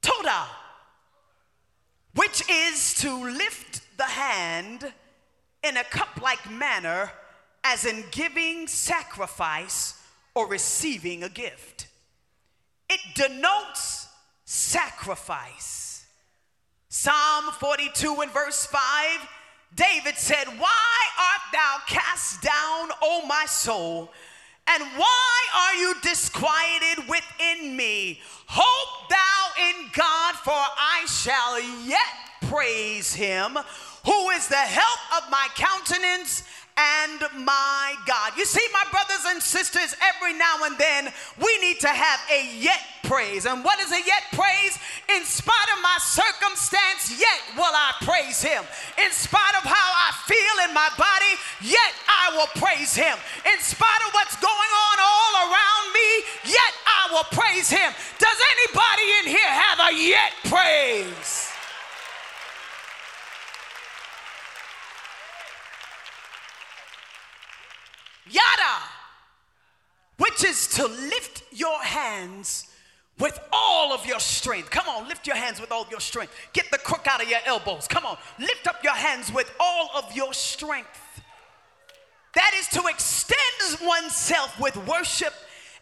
Toda, 0.00 0.46
which 2.16 2.42
is 2.50 2.94
to 2.94 3.14
lift 3.14 3.82
the 3.98 4.04
hand 4.04 4.92
in 5.62 5.76
a 5.76 5.84
cup 5.84 6.20
like 6.20 6.50
manner, 6.50 7.12
as 7.64 7.84
in 7.84 8.04
giving 8.10 8.66
sacrifice 8.66 10.00
or 10.34 10.48
receiving 10.48 11.22
a 11.22 11.28
gift. 11.28 11.86
It 12.88 13.00
denotes 13.14 14.08
sacrifice. 14.44 16.06
Psalm 16.88 17.44
42 17.58 18.20
and 18.20 18.30
verse 18.30 18.66
5, 18.66 18.80
David 19.74 20.16
said, 20.16 20.44
Why 20.58 20.96
art 21.18 21.52
thou 21.52 21.76
cast 21.86 22.42
down, 22.42 22.90
O 23.02 23.24
my 23.26 23.46
soul? 23.46 24.12
And 24.66 24.82
why 24.96 25.38
are 25.56 25.74
you 25.74 25.94
disquieted 26.02 27.08
within 27.08 27.76
me? 27.76 28.20
Hope 28.46 29.08
thou 29.08 29.70
in 29.70 29.86
God, 29.92 30.34
for 30.34 30.52
I 30.52 31.04
shall 31.08 31.60
yet 31.86 32.50
praise 32.50 33.14
him, 33.14 33.56
who 34.04 34.30
is 34.30 34.48
the 34.48 34.56
help 34.56 34.98
of 35.16 35.30
my 35.30 35.48
countenance 35.54 36.44
and 36.76 37.20
my 37.44 37.94
God. 38.06 38.32
You 38.36 38.44
see, 38.44 38.66
my 38.72 38.84
brothers 38.90 39.24
and 39.28 39.42
sisters, 39.42 39.94
every 40.16 40.32
now 40.32 40.64
and 40.64 40.78
then 40.78 41.12
we 41.42 41.58
need 41.60 41.80
to 41.80 41.88
have 41.88 42.20
a 42.30 42.48
yet 42.58 42.80
praise. 43.04 43.44
And 43.44 43.62
what 43.64 43.78
is 43.80 43.92
a 43.92 44.00
yet 44.00 44.24
praise? 44.32 44.78
In 45.14 45.24
spite 45.24 45.68
of 45.76 45.82
my 45.82 45.98
circumstance, 46.00 47.20
yet 47.20 47.56
will 47.56 47.72
I 47.72 47.92
praise 48.02 48.40
him. 48.40 48.64
In 49.04 49.10
spite 49.12 49.54
of 49.60 49.68
how 49.68 49.88
I 49.92 50.16
feel 50.24 50.68
in 50.68 50.74
my 50.74 50.88
body, 50.96 51.36
yet 51.60 51.92
I 52.08 52.36
will 52.36 52.48
praise 52.56 52.94
him. 52.94 53.16
In 53.44 53.58
spite 53.60 54.02
of 54.08 54.14
what's 54.14 54.36
going 54.40 54.72
on 54.88 54.96
all 54.96 55.32
around 55.52 55.84
me, 55.92 56.10
yet 56.56 56.72
I 56.88 57.02
will 57.12 57.28
praise 57.36 57.68
him. 57.68 57.92
Does 58.18 58.38
anybody 58.56 59.06
in 59.20 59.36
here 59.36 59.52
have 59.52 59.78
a 59.78 59.94
yet 59.94 60.32
praise? 60.48 61.51
Yada, 68.32 68.82
which 70.18 70.44
is 70.44 70.66
to 70.68 70.86
lift 70.86 71.42
your 71.52 71.82
hands 71.82 72.66
with 73.18 73.38
all 73.52 73.92
of 73.92 74.06
your 74.06 74.20
strength. 74.20 74.70
Come 74.70 74.88
on, 74.88 75.06
lift 75.08 75.26
your 75.26 75.36
hands 75.36 75.60
with 75.60 75.70
all 75.70 75.86
your 75.90 76.00
strength. 76.00 76.34
Get 76.52 76.70
the 76.70 76.78
crook 76.78 77.06
out 77.06 77.22
of 77.22 77.28
your 77.28 77.40
elbows. 77.46 77.86
Come 77.86 78.06
on, 78.06 78.16
lift 78.38 78.66
up 78.66 78.82
your 78.82 78.94
hands 78.94 79.32
with 79.32 79.52
all 79.60 79.90
of 79.94 80.14
your 80.16 80.32
strength. 80.32 80.98
That 82.34 82.52
is 82.56 82.68
to 82.68 82.86
extend 82.88 83.86
oneself 83.86 84.58
with 84.58 84.76
worship 84.88 85.34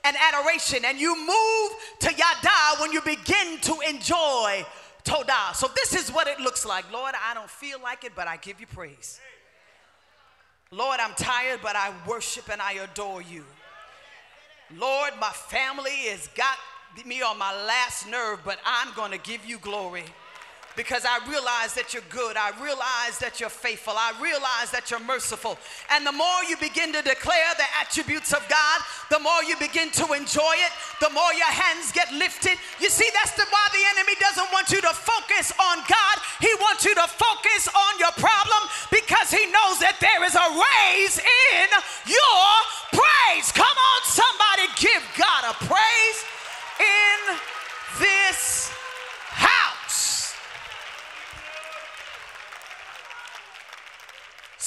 and 0.05 0.17
adoration. 0.17 0.85
And 0.85 0.99
you 0.99 1.17
move 1.17 1.73
to 2.01 2.13
yada 2.13 2.81
when 2.81 2.93
you 2.93 3.01
begin 3.03 3.59
to 3.63 3.81
enjoy 3.89 4.67
toda. 5.05 5.55
So 5.55 5.69
this 5.75 5.95
is 5.95 6.11
what 6.13 6.27
it 6.27 6.41
looks 6.41 6.67
like. 6.67 6.91
Lord, 6.93 7.15
I 7.29 7.35
don't 7.35 7.51
feel 7.51 7.81
like 7.81 8.05
it, 8.05 8.13
but 8.17 8.27
I 8.27 8.37
give 8.37 8.61
you 8.61 8.67
praise. 8.67 9.21
Lord, 10.73 11.01
I'm 11.01 11.15
tired, 11.15 11.59
but 11.63 11.75
I 11.75 11.93
worship 12.07 12.49
and 12.49 12.63
I 12.63 12.75
adore 12.75 13.23
you. 13.23 13.45
Lord, 14.77 15.11
my 15.21 15.31
family 15.31 15.91
has 16.11 16.29
got 16.29 16.57
me 17.05 17.23
on 17.23 17.37
my 17.39 17.53
last 17.67 18.09
nerve, 18.09 18.39
but 18.45 18.61
I'm 18.65 18.95
going 18.95 19.11
to 19.11 19.19
give 19.19 19.45
you 19.45 19.59
glory 19.59 20.05
because 20.77 21.05
I 21.05 21.19
realize 21.29 21.75
that 21.75 21.93
you're 21.93 22.07
good. 22.11 22.37
I 22.37 22.51
realize 22.63 23.19
that 23.19 23.41
you're 23.41 23.53
faithful. 23.53 23.95
I 23.97 24.15
realize 24.23 24.71
that 24.71 24.91
you're 24.91 25.03
merciful. 25.03 25.59
And 25.91 26.07
the 26.07 26.13
more 26.13 26.41
you 26.49 26.57
begin 26.57 26.93
to 26.95 27.03
declare 27.03 27.53
the 27.59 27.67
attributes 27.81 28.33
of 28.33 28.41
God, 28.49 28.79
the 29.11 29.19
more 29.19 29.43
you 29.43 29.59
begin 29.59 29.91
to 29.99 30.15
enjoy 30.15 30.55
it, 30.63 30.73
the 31.03 31.11
more 31.11 31.33
your 31.35 31.51
hands 31.51 31.93
get 31.93 32.13
lifted. 32.15 32.55
You 32.79 32.89
see, 32.89 33.09
that's 33.13 33.35
the, 33.35 33.45
why 33.51 33.65
the 33.75 33.85
enemy 33.99 34.15
doesn't 34.23 34.49
want 34.55 34.71
you 34.71 34.81
to 34.81 34.95
focus 34.95 35.53
on 35.59 35.83
God. 35.91 36.17
He 36.41 36.53
wants 36.63 36.85
you 36.87 36.95
to 36.95 37.07
focus 37.11 37.69
on 37.69 37.93
your 37.99 38.15
problem 38.17 38.63
because 38.95 39.31
he 39.31 39.51
knows 39.51 39.83
that 39.83 39.99
there 39.99 40.23
is 40.23 40.39
a 40.39 40.49
raise 40.55 41.19
in 41.19 41.69
your 42.07 42.47
praise. 42.95 43.51
Come 43.53 43.77
on, 43.77 44.01
somebody 44.07 44.67
give 44.79 45.03
God 45.19 45.51
a 45.51 45.55
praise 45.67 46.19
in 46.79 47.19
this 47.99 48.80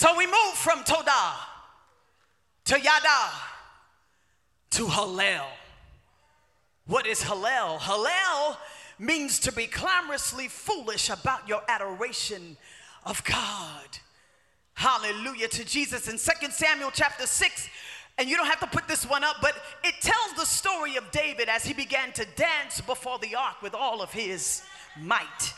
So 0.03 0.17
we 0.17 0.25
move 0.25 0.55
from 0.55 0.83
Toda 0.83 1.31
to 2.65 2.77
Yada 2.77 3.31
to 4.71 4.83
Hallel. 4.83 5.45
What 6.87 7.07
is 7.07 7.21
Hallel? 7.21 7.79
Hallel 7.79 8.57
means 8.99 9.39
to 9.39 9.53
be 9.53 9.65
clamorously 9.65 10.49
foolish 10.49 11.09
about 11.09 11.47
your 11.47 11.61
adoration 11.69 12.57
of 13.05 13.23
God. 13.23 13.97
Hallelujah 14.73 15.47
to 15.47 15.63
Jesus. 15.63 16.09
In 16.09 16.17
2 16.17 16.51
Samuel 16.51 16.91
chapter 16.91 17.25
6, 17.25 17.69
and 18.17 18.27
you 18.27 18.35
don't 18.35 18.47
have 18.47 18.59
to 18.59 18.67
put 18.67 18.89
this 18.89 19.09
one 19.09 19.23
up, 19.23 19.37
but 19.41 19.55
it 19.85 19.95
tells 20.01 20.33
the 20.35 20.45
story 20.45 20.97
of 20.97 21.09
David 21.11 21.47
as 21.47 21.63
he 21.63 21.73
began 21.73 22.11
to 22.11 22.25
dance 22.35 22.81
before 22.81 23.19
the 23.19 23.35
ark 23.35 23.61
with 23.61 23.73
all 23.73 24.01
of 24.01 24.11
his 24.11 24.63
might. 24.99 25.53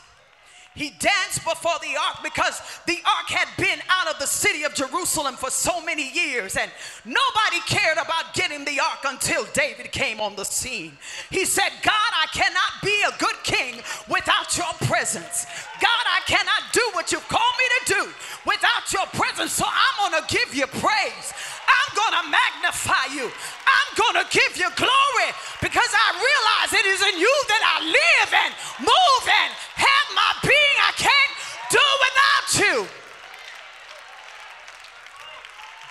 He 0.76 0.90
danced 1.00 1.44
before 1.46 1.80
the 1.82 1.96
ark 1.98 2.18
because 2.22 2.62
the 2.86 3.00
ark 3.06 3.30
had 3.30 3.48
been 3.58 3.80
out 3.90 4.14
of 4.14 4.20
the 4.20 4.28
city 4.28 4.64
of 4.64 4.74
Jerusalem 4.76 5.36
for 5.36 5.50
so 5.50 5.80
many 5.80 6.12
years, 6.12 6.58
and 6.58 6.70
nobody 7.06 7.60
cared 7.66 7.98
about 7.98 8.34
getting 8.34 8.66
the 8.66 8.80
ark 8.82 9.00
until 9.06 9.46
David 9.54 9.94
came 9.94 10.20
on 10.20 10.36
the 10.36 10.44
scene. 10.44 10.98
He 11.32 11.46
said, 11.46 11.72
God, 11.82 12.12
I 12.12 12.28
cannot 12.34 12.84
be 12.84 12.96
a 13.08 13.18
good 13.18 13.42
king 13.44 13.82
without 14.10 14.58
your 14.58 14.74
presence. 14.84 15.46
God, 15.80 16.06
I 16.12 16.20
cannot 16.28 16.74
do 16.74 16.84
what 16.92 17.12
you've 17.12 17.28
called 17.30 17.56
me 17.58 17.66
to 17.80 17.94
do 17.94 18.10
without 18.46 18.92
your 18.92 19.06
presence, 19.16 19.54
so 19.54 19.66
I'm 19.66 20.12
gonna 20.12 20.28
give 20.28 20.54
you 20.54 20.68
praise. 20.68 21.28
I'm 21.66 21.92
gonna 21.96 22.30
magnify 22.30 23.16
you. 23.16 23.32
I'm 23.32 23.90
gonna 23.96 24.28
give 24.30 24.58
you 24.58 24.68
glory 24.76 25.30
because 25.62 25.92
I 25.92 26.08
realize 26.14 26.70
it 26.74 26.86
is 26.86 27.02
in 27.02 27.20
you 27.20 27.34
that 27.48 27.64
I 27.64 27.78
live 27.86 28.32
and 28.44 28.52
move 28.84 29.24
and 29.24 29.52
have 29.76 30.08
my 30.16 30.32
being. 30.44 30.78
I 30.80 30.94
can't 30.96 31.34
do 31.72 31.86
without 32.06 32.48
you. 32.62 32.88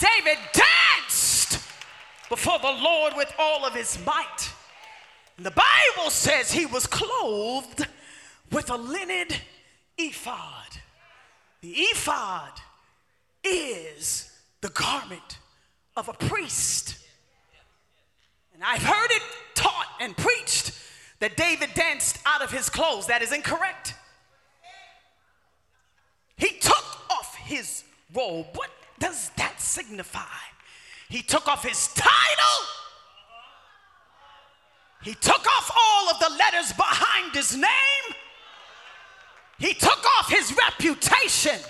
David 0.00 0.38
danced 0.52 1.60
before 2.28 2.58
the 2.58 2.72
Lord 3.04 3.16
with 3.18 3.34
all 3.38 3.66
of 3.66 3.74
his 3.74 3.98
might. 4.06 4.50
And 5.36 5.44
the 5.44 5.50
Bible 5.50 6.10
says 6.10 6.50
he 6.50 6.64
was 6.64 6.86
clothed 6.86 7.86
with 8.50 8.70
a 8.70 8.76
linen 8.76 9.28
ephod. 9.98 10.78
The 11.60 11.72
ephod 11.72 12.52
is 13.42 14.30
the 14.62 14.70
garment 14.70 15.38
of 15.96 16.08
a 16.08 16.14
priest. 16.14 16.96
And 18.54 18.64
I've 18.64 18.82
heard 18.82 19.10
it 19.10 19.22
taught 19.54 19.88
and 20.00 20.16
preached 20.16 20.72
that 21.18 21.36
David 21.36 21.70
danced 21.74 22.18
out 22.24 22.40
of 22.40 22.50
his 22.50 22.70
clothes. 22.70 23.08
That 23.08 23.20
is 23.20 23.32
incorrect. 23.32 23.94
He 26.38 26.48
took 26.58 27.10
off 27.10 27.36
his 27.36 27.84
robe. 28.14 28.46
What 28.54 28.70
does 28.98 29.30
that 29.36 29.60
signify? 29.60 30.22
He 31.10 31.20
took 31.20 31.48
off 31.48 31.64
his 31.64 31.88
title. 31.88 32.83
He 35.04 35.14
took 35.14 35.46
off 35.46 35.70
all 35.70 36.08
of 36.10 36.18
the 36.18 36.30
letters 36.36 36.72
behind 36.72 37.34
his 37.34 37.54
name. 37.54 38.06
He 39.58 39.74
took 39.74 40.02
off 40.18 40.30
his 40.30 40.56
reputation. 40.56 41.60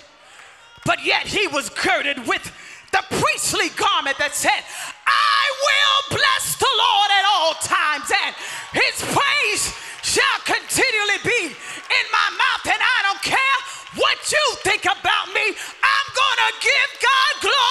But 0.85 1.03
yet 1.03 1.27
he 1.27 1.47
was 1.47 1.69
girded 1.69 2.25
with 2.27 2.43
the 2.91 3.03
priestly 3.19 3.69
garment 3.75 4.17
that 4.19 4.33
said, 4.33 4.63
I 5.05 5.43
will 5.67 6.15
bless 6.15 6.55
the 6.55 6.71
Lord 6.71 7.09
at 7.11 7.25
all 7.27 7.53
times, 7.59 8.07
and 8.07 8.31
his 8.71 8.95
praise 9.11 9.73
shall 9.99 10.39
continually 10.47 11.19
be 11.27 11.51
in 11.51 12.05
my 12.15 12.27
mouth. 12.39 12.63
And 12.71 12.79
I 12.79 12.99
don't 13.03 13.21
care 13.21 13.59
what 13.99 14.15
you 14.31 14.45
think 14.63 14.85
about 14.85 15.27
me, 15.35 15.51
I'm 15.51 16.07
to 16.45 16.53
give 16.61 16.91
God 17.01 17.33
glory. 17.41 17.65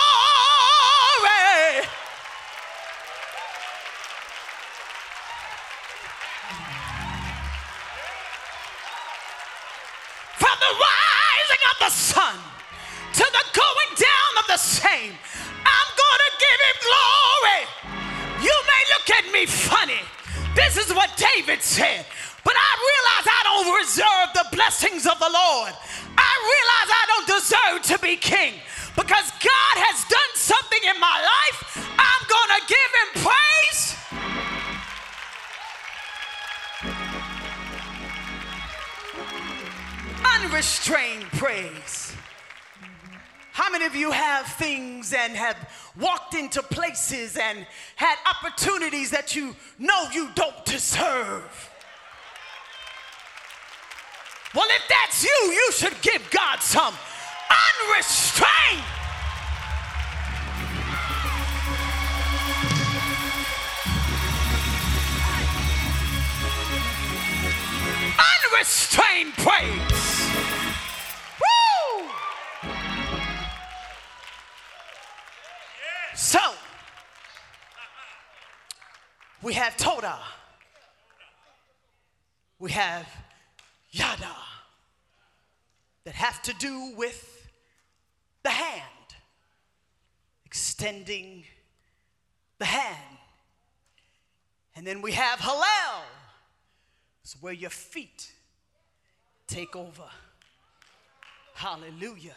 The 10.61 10.73
rising 10.75 11.62
of 11.71 11.77
the 11.81 11.93
sun 11.93 12.37
to 13.14 13.25
the 13.25 13.45
going 13.55 13.93
down 13.97 14.33
of 14.43 14.47
the 14.49 14.59
same. 14.59 15.12
I'm 15.64 15.90
going 15.95 16.21
to 16.27 16.33
give 16.43 16.59
him 16.69 16.77
glory. 16.83 17.62
You 18.43 18.57
may 18.67 18.83
look 18.93 19.09
at 19.19 19.25
me 19.33 19.47
funny. 19.47 20.03
This 20.55 20.77
is 20.77 20.93
what 20.93 21.11
David 21.17 21.62
said. 21.62 22.07
But 22.45 22.55
I 22.57 22.71
realize 22.77 23.27
I 23.27 23.43
don't 23.49 23.71
reserve 23.81 24.29
the 24.35 24.47
blessings 24.57 25.07
of 25.07 25.19
the 25.19 25.31
Lord. 25.33 25.73
I 26.19 26.33
realize 26.53 26.88
I 26.93 27.05
don't 27.09 27.29
deserve 27.40 27.77
to 27.95 27.99
be 28.05 28.17
king 28.17 28.55
because 28.95 29.31
God 29.40 29.75
has 29.88 30.05
done 30.07 30.33
something 30.35 30.83
in 30.85 31.01
my 31.01 31.19
life. 31.25 31.59
I'm 31.99 32.25
going 32.29 32.51
to 32.59 32.62
give 32.69 32.90
him 33.01 33.09
praise. 33.25 33.93
Unrestrained 40.40 41.25
praise. 41.33 42.12
How 43.53 43.70
many 43.70 43.85
of 43.85 43.94
you 43.94 44.11
have 44.11 44.47
things 44.47 45.12
and 45.12 45.33
have 45.35 45.57
walked 46.01 46.35
into 46.35 46.61
places 46.61 47.37
and 47.37 47.64
had 47.94 48.16
opportunities 48.29 49.11
that 49.11 49.37
you 49.37 49.55
know 49.79 50.05
you 50.12 50.29
don't 50.35 50.64
deserve? 50.64 51.70
Well, 54.55 54.66
if 54.70 54.83
that's 54.88 55.23
you, 55.23 55.53
you 55.53 55.73
should 55.73 56.01
give 56.03 56.29
God 56.31 56.61
some 56.61 56.94
unrestrained. 57.88 58.83
Unrestrained 68.53 69.33
praise. 69.35 70.24
So, 76.14 76.38
we 79.42 79.53
have 79.55 79.77
Toda. 79.77 80.18
We 82.59 82.70
have 82.70 83.07
Yada 83.90 84.37
that 86.05 86.14
have 86.14 86.40
to 86.42 86.55
do 86.55 86.94
with 86.96 87.48
the 88.42 88.50
hand, 88.50 89.14
extending 90.46 91.44
the 92.59 92.64
hand. 92.64 93.18
And 94.77 94.87
then 94.87 95.03
we 95.03 95.12
have 95.12 95.38
Hallel, 95.40 96.03
it's 97.22 97.37
where 97.42 97.53
your 97.53 97.70
feet 97.70 98.33
take 99.46 99.74
over. 99.74 100.09
Hallelujah. 101.55 102.35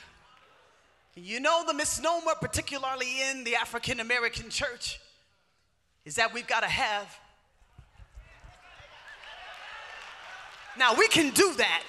You 1.19 1.39
know, 1.39 1.63
the 1.65 1.73
misnomer, 1.73 2.33
particularly 2.39 3.21
in 3.29 3.43
the 3.43 3.55
African 3.55 3.99
American 3.99 4.49
church, 4.49 4.99
is 6.05 6.15
that 6.15 6.33
we've 6.33 6.47
got 6.47 6.61
to 6.61 6.67
have. 6.67 7.19
Now, 10.77 10.93
we 10.93 11.07
can 11.07 11.31
do 11.31 11.53
that 11.55 11.83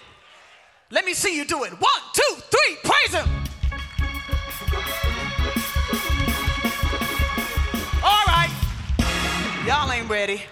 let 0.90 1.04
me 1.04 1.12
see 1.12 1.36
you 1.36 1.44
do 1.44 1.64
it. 1.64 1.72
One, 1.72 2.02
two, 2.14 2.34
three, 2.50 2.76
praise 2.82 3.12
Him. 3.12 3.28
All 8.02 8.24
right. 8.26 8.50
Y'all 9.66 9.92
ain't 9.92 10.08
ready. 10.08 10.42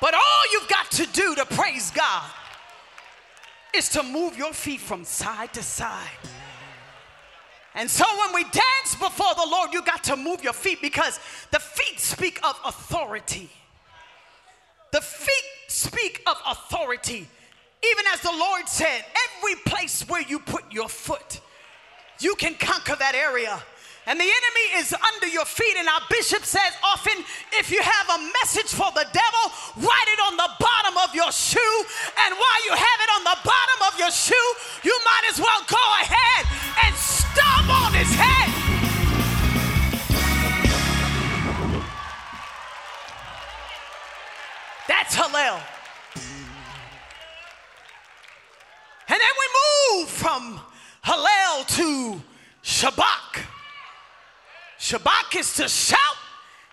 But 0.00 0.14
all 0.14 0.42
you've 0.52 0.68
got 0.68 0.90
to 0.92 1.06
do 1.06 1.34
to 1.36 1.44
praise 1.44 1.90
God 1.90 2.30
is 3.74 3.88
to 3.90 4.02
move 4.02 4.36
your 4.36 4.52
feet 4.52 4.80
from 4.80 5.04
side 5.04 5.52
to 5.54 5.62
side. 5.62 6.08
And 7.74 7.88
so 7.88 8.04
when 8.18 8.34
we 8.34 8.42
dance 8.44 8.96
before 8.98 9.34
the 9.36 9.46
Lord, 9.48 9.72
you 9.72 9.82
got 9.82 10.02
to 10.04 10.16
move 10.16 10.42
your 10.42 10.52
feet 10.52 10.82
because 10.82 11.20
the 11.52 11.60
feet 11.60 12.00
speak 12.00 12.40
of 12.44 12.58
authority. 12.64 13.48
The 14.90 15.00
feet 15.00 15.44
speak 15.68 16.22
of 16.26 16.36
authority. 16.46 17.28
Even 17.82 18.04
as 18.12 18.20
the 18.20 18.32
Lord 18.32 18.68
said, 18.68 19.04
every 19.38 19.54
place 19.64 20.02
where 20.08 20.22
you 20.22 20.40
put 20.40 20.64
your 20.72 20.88
foot, 20.88 21.40
you 22.18 22.34
can 22.34 22.54
conquer 22.54 22.96
that 22.96 23.14
area. 23.14 23.62
And 24.06 24.18
the 24.18 24.24
enemy 24.24 24.66
is 24.80 24.94
under 25.14 25.28
your 25.28 25.44
feet. 25.44 25.76
And 25.76 25.88
our 25.88 26.00
bishop 26.08 26.44
says 26.44 26.72
often, 26.82 27.12
if 27.52 27.70
you 27.70 27.80
have 27.82 28.08
a 28.08 28.18
message 28.40 28.72
for 28.72 28.90
the 28.94 29.06
devil, 29.12 29.44
write 29.76 30.08
it 30.08 30.20
on 30.26 30.36
the 30.36 30.50
bottom 30.58 30.96
of 30.98 31.14
your 31.14 31.30
shoe. 31.32 31.84
And 32.24 32.34
while 32.34 32.60
you 32.64 32.72
have 32.72 33.00
it 33.00 33.10
on 33.16 33.24
the 33.24 33.38
bottom 33.44 33.92
of 33.92 33.98
your 33.98 34.10
shoe, 34.10 34.48
you 34.82 34.98
might 35.04 35.30
as 35.30 35.38
well 35.38 35.62
go 35.68 35.84
ahead 36.00 36.46
and 36.86 36.96
stomp 36.96 37.68
on 37.68 37.92
his 37.94 38.12
head. 38.14 38.50
That's 44.88 45.14
Hallel. 45.14 45.60
And 49.08 49.18
then 49.20 49.34
we 49.38 49.98
move 49.98 50.08
from 50.08 50.60
Hallel 51.04 51.66
to 51.76 52.22
Shabach. 52.62 53.49
Shabach 54.90 55.38
is 55.38 55.54
to 55.54 55.68
shout 55.68 56.16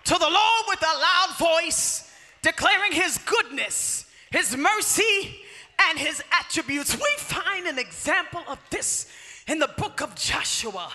to 0.05 0.15
the 0.15 0.19
Lord 0.19 0.63
with 0.67 0.81
a 0.81 0.99
loud 0.99 1.37
voice, 1.37 2.11
declaring 2.41 2.91
his 2.91 3.19
goodness, 3.19 4.07
his 4.31 4.57
mercy, 4.57 5.41
and 5.87 5.99
his 5.99 6.23
attributes. 6.31 6.95
We 6.95 7.13
find 7.17 7.67
an 7.67 7.77
example 7.77 8.41
of 8.47 8.57
this 8.71 9.05
in 9.47 9.59
the 9.59 9.69
book 9.77 10.01
of 10.01 10.15
Joshua 10.15 10.91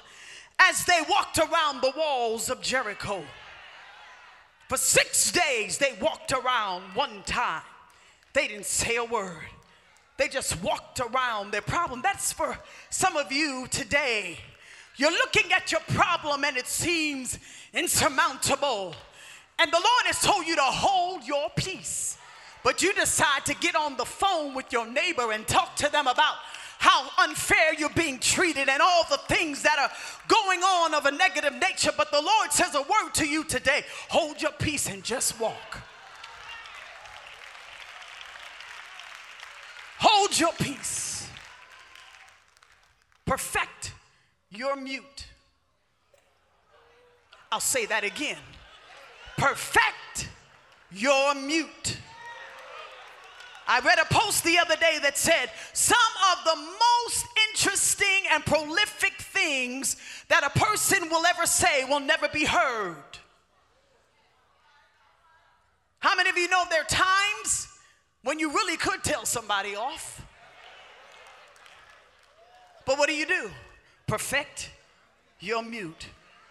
as 0.59 0.85
they 0.85 0.99
walked 1.09 1.39
around 1.39 1.81
the 1.81 1.93
walls 1.97 2.51
of 2.51 2.61
Jericho. 2.61 3.23
For 4.69 4.77
six 4.77 5.31
days, 5.31 5.79
they 5.79 5.97
walked 6.01 6.33
around 6.33 6.83
one 6.95 7.23
time. 7.25 7.63
They 8.33 8.49
didn't 8.49 8.67
say 8.67 8.97
a 8.97 9.05
word. 9.05 9.47
They 10.17 10.27
just 10.27 10.61
walked 10.61 10.99
around 10.99 11.53
their 11.53 11.63
problem. 11.63 12.03
That's 12.03 12.33
for 12.33 12.59
some 12.91 13.17
of 13.17 13.31
you 13.31 13.69
today. 13.71 14.39
You're 14.97 15.11
looking 15.11 15.53
at 15.53 15.73
your 15.73 15.81
problem 15.89 16.45
and 16.45 16.57
it 16.57 16.67
seems 16.67 17.39
insurmountable. 17.73 18.95
And 19.59 19.71
the 19.71 19.77
Lord 19.77 20.07
has 20.07 20.21
told 20.21 20.47
you 20.47 20.57
to 20.57 20.63
hold 20.63 21.25
your 21.25 21.49
peace. 21.57 22.19
But 22.63 22.83
you 22.83 22.93
decide 22.93 23.45
to 23.47 23.55
get 23.55 23.75
on 23.75 23.97
the 23.97 24.05
phone 24.05 24.55
with 24.55 24.73
your 24.73 24.87
neighbor 24.87 25.33
and 25.33 25.47
talk 25.47 25.77
to 25.77 25.91
them 25.91 26.07
about 26.07 26.35
how 26.79 27.09
unfair 27.19 27.75
you're 27.75 27.91
being 27.91 28.19
treated 28.19 28.69
and 28.69 28.83
all 28.83 29.05
the 29.09 29.19
things 29.29 29.63
that 29.63 29.79
are 29.79 29.91
going 30.29 30.61
on 30.61 30.95
of 30.95 31.07
a 31.07 31.11
negative 31.11 31.55
nature. 31.55 31.93
But 31.97 32.11
the 32.11 32.21
Lord 32.21 32.53
says 32.53 32.75
a 32.75 32.83
word 32.83 33.15
to 33.15 33.27
you 33.27 33.45
today 33.45 33.85
hold 34.09 34.43
your 34.43 34.53
peace 34.53 34.89
and 34.89 35.03
just 35.03 35.41
walk. 35.41 35.81
Hold 39.99 40.39
your 40.39 40.53
peace. 40.59 41.29
Perfect 43.25 43.92
your 44.53 44.77
mute. 44.77 45.27
I'll 47.51 47.61
say 47.61 47.87
that 47.87 48.05
again. 48.05 48.39
Perfect 49.37 50.29
your 50.91 51.35
mute. 51.35 51.99
I 53.67 53.81
read 53.81 53.99
a 53.99 54.05
post 54.13 54.45
the 54.45 54.59
other 54.59 54.77
day 54.77 54.99
that 55.03 55.17
said 55.17 55.51
some 55.73 55.97
of 56.33 56.45
the 56.45 56.57
most 56.57 57.27
interesting 57.49 58.25
and 58.33 58.45
prolific 58.45 59.15
things 59.19 59.97
that 60.29 60.45
a 60.45 60.59
person 60.59 61.09
will 61.09 61.25
ever 61.27 61.47
say 61.47 61.85
will 61.85 62.01
never 62.01 62.29
be 62.29 62.45
heard. 62.45 62.97
How 66.01 66.17
many 66.17 66.31
of 66.31 66.37
you 66.37 66.49
know 66.49 66.65
there 66.69 66.83
are 66.83 66.85
times 66.85 67.69
when 68.25 68.39
you 68.39 68.51
really 68.51 68.77
could 68.77 69.05
tell 69.05 69.25
somebody 69.25 69.77
off? 69.77 70.21
But 72.85 72.99
what 72.99 73.09
do 73.09 73.15
you 73.15 73.27
do? 73.27 73.51
Perfect 74.13 74.69
your 75.41 75.63
mute. 75.63 76.09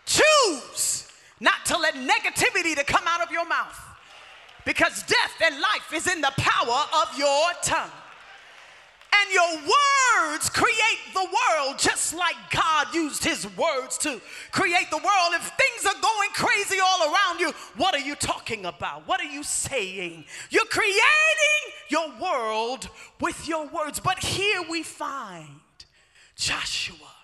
Choose 0.07 1.07
not 1.39 1.63
to 1.65 1.77
let 1.77 1.93
negativity 1.93 2.75
to 2.75 2.83
come 2.83 3.03
out 3.05 3.21
of 3.21 3.31
your 3.31 3.47
mouth 3.47 3.79
because 4.65 5.03
death 5.03 5.33
and 5.45 5.61
life 5.61 5.93
is 5.93 6.07
in 6.07 6.21
the 6.21 6.33
power 6.37 6.85
of 7.03 7.15
your 7.19 7.51
tongue. 7.61 7.91
And 9.15 9.31
your 9.31 9.57
words 9.57 10.49
create 10.49 11.13
the 11.13 11.19
world 11.19 11.77
just 11.77 12.15
like 12.15 12.33
God 12.49 12.95
used 12.95 13.23
his 13.23 13.45
words 13.55 13.99
to 13.99 14.19
create 14.51 14.89
the 14.89 14.97
world. 14.97 15.33
If 15.33 15.43
things 15.43 15.85
are 15.85 16.01
going 16.01 16.29
crazy 16.33 16.79
all 16.79 17.13
around 17.13 17.41
you, 17.41 17.51
what 17.77 17.93
are 17.93 17.99
you 17.99 18.15
talking 18.15 18.65
about? 18.65 19.07
What 19.07 19.21
are 19.21 19.31
you 19.31 19.43
saying? 19.43 20.25
You're 20.49 20.65
creating 20.65 20.97
your 21.89 22.11
world 22.19 22.89
with 23.19 23.47
your 23.47 23.67
words. 23.67 23.99
But 23.99 24.17
here 24.17 24.63
we 24.67 24.81
find 24.81 25.59
Joshua 26.35 27.20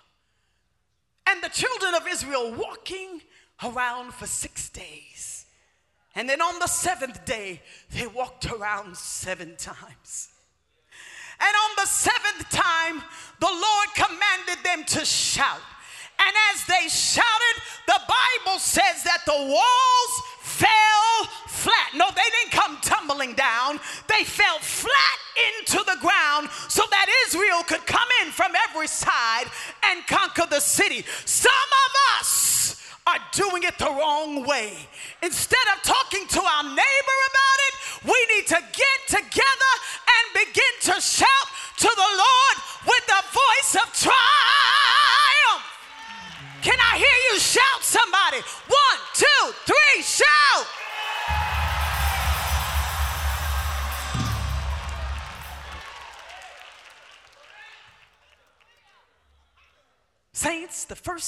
and 1.28 1.42
the 1.42 1.48
children 1.48 1.94
of 1.94 2.06
Israel 2.08 2.52
walking 2.54 3.22
around 3.62 4.14
for 4.14 4.26
six 4.26 4.70
days 4.70 5.46
And 6.14 6.28
then 6.28 6.40
on 6.40 6.58
the 6.58 6.66
seventh 6.66 7.24
day, 7.24 7.62
they 7.92 8.08
walked 8.08 8.46
around 8.46 8.96
seven 8.96 9.54
times. 9.56 10.30
And 11.38 11.54
on 11.54 11.70
the 11.76 11.86
seventh 11.86 12.50
time, 12.50 13.02
the 13.38 13.46
Lord 13.46 13.88
commanded 13.94 14.64
them 14.64 14.84
to 14.98 15.04
shout. 15.04 15.60
And 16.20 16.34
as 16.52 16.64
they 16.64 16.88
shouted, 16.88 17.62
the 17.86 18.00
Bible 18.00 18.58
says 18.58 19.04
that 19.04 19.22
the 19.26 19.32
walls 19.32 20.22
fell 20.40 21.24
flat. 21.46 21.90
No, 21.94 22.06
they 22.10 22.28
didn't 22.40 22.52
come 22.52 22.78
tumbling 22.82 23.34
down, 23.34 23.80
they 24.08 24.24
fell 24.24 24.58
flat 24.58 25.18
into 25.54 25.78
the 25.84 25.96
ground 26.00 26.48
so 26.68 26.82
that 26.90 27.06
Israel 27.26 27.62
could 27.66 27.86
come 27.86 28.08
in 28.22 28.32
from 28.32 28.52
every 28.68 28.88
side 28.88 29.46
and 29.84 30.06
conquer 30.06 30.46
the 30.48 30.60
city. 30.60 31.04
Some 31.24 31.52
of 31.52 32.20
us 32.20 32.82
are 33.06 33.18
doing 33.32 33.62
it 33.62 33.78
the 33.78 33.86
wrong 33.86 34.44
way. 34.44 34.72
Instead 35.22 35.66
of 35.74 35.82
talking 35.82 36.26
to 36.28 36.40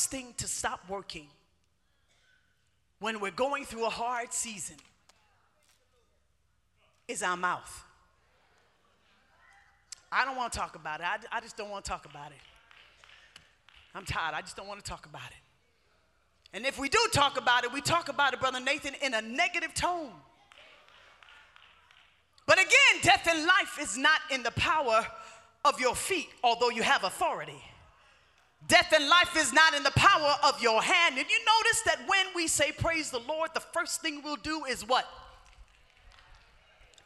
First 0.00 0.12
thing 0.12 0.32
to 0.38 0.48
stop 0.48 0.80
working 0.88 1.26
when 3.00 3.20
we're 3.20 3.30
going 3.30 3.66
through 3.66 3.84
a 3.84 3.90
hard 3.90 4.32
season 4.32 4.76
is 7.06 7.22
our 7.22 7.36
mouth. 7.36 7.84
I 10.10 10.24
don't 10.24 10.38
want 10.38 10.54
to 10.54 10.58
talk 10.58 10.74
about 10.74 11.00
it. 11.00 11.06
I, 11.06 11.18
I 11.30 11.40
just 11.42 11.58
don't 11.58 11.68
want 11.68 11.84
to 11.84 11.90
talk 11.90 12.06
about 12.06 12.30
it. 12.30 12.38
I'm 13.94 14.06
tired. 14.06 14.34
I 14.34 14.40
just 14.40 14.56
don't 14.56 14.66
want 14.66 14.82
to 14.82 14.90
talk 14.90 15.04
about 15.04 15.28
it. 15.28 16.56
And 16.56 16.64
if 16.64 16.78
we 16.78 16.88
do 16.88 16.98
talk 17.12 17.38
about 17.38 17.64
it, 17.64 17.70
we 17.74 17.82
talk 17.82 18.08
about 18.08 18.32
it, 18.32 18.40
Brother 18.40 18.58
Nathan, 18.58 18.94
in 19.02 19.12
a 19.12 19.20
negative 19.20 19.74
tone. 19.74 20.12
But 22.46 22.58
again, 22.58 23.02
death 23.02 23.28
and 23.28 23.40
life 23.44 23.78
is 23.78 23.98
not 23.98 24.20
in 24.30 24.44
the 24.44 24.52
power 24.52 25.06
of 25.66 25.78
your 25.78 25.94
feet, 25.94 26.30
although 26.42 26.70
you 26.70 26.82
have 26.82 27.04
authority. 27.04 27.62
Death 28.68 28.92
and 28.94 29.08
life 29.08 29.36
is 29.36 29.52
not 29.52 29.74
in 29.74 29.82
the 29.82 29.90
power 29.92 30.34
of 30.44 30.62
your 30.62 30.82
hand. 30.82 31.18
And 31.18 31.26
you 31.28 31.38
notice 31.58 31.82
that 31.86 32.00
when 32.06 32.26
we 32.34 32.46
say 32.46 32.72
praise 32.72 33.10
the 33.10 33.20
Lord, 33.20 33.50
the 33.54 33.60
first 33.60 34.00
thing 34.00 34.22
we'll 34.22 34.36
do 34.36 34.64
is 34.64 34.86
what? 34.86 35.06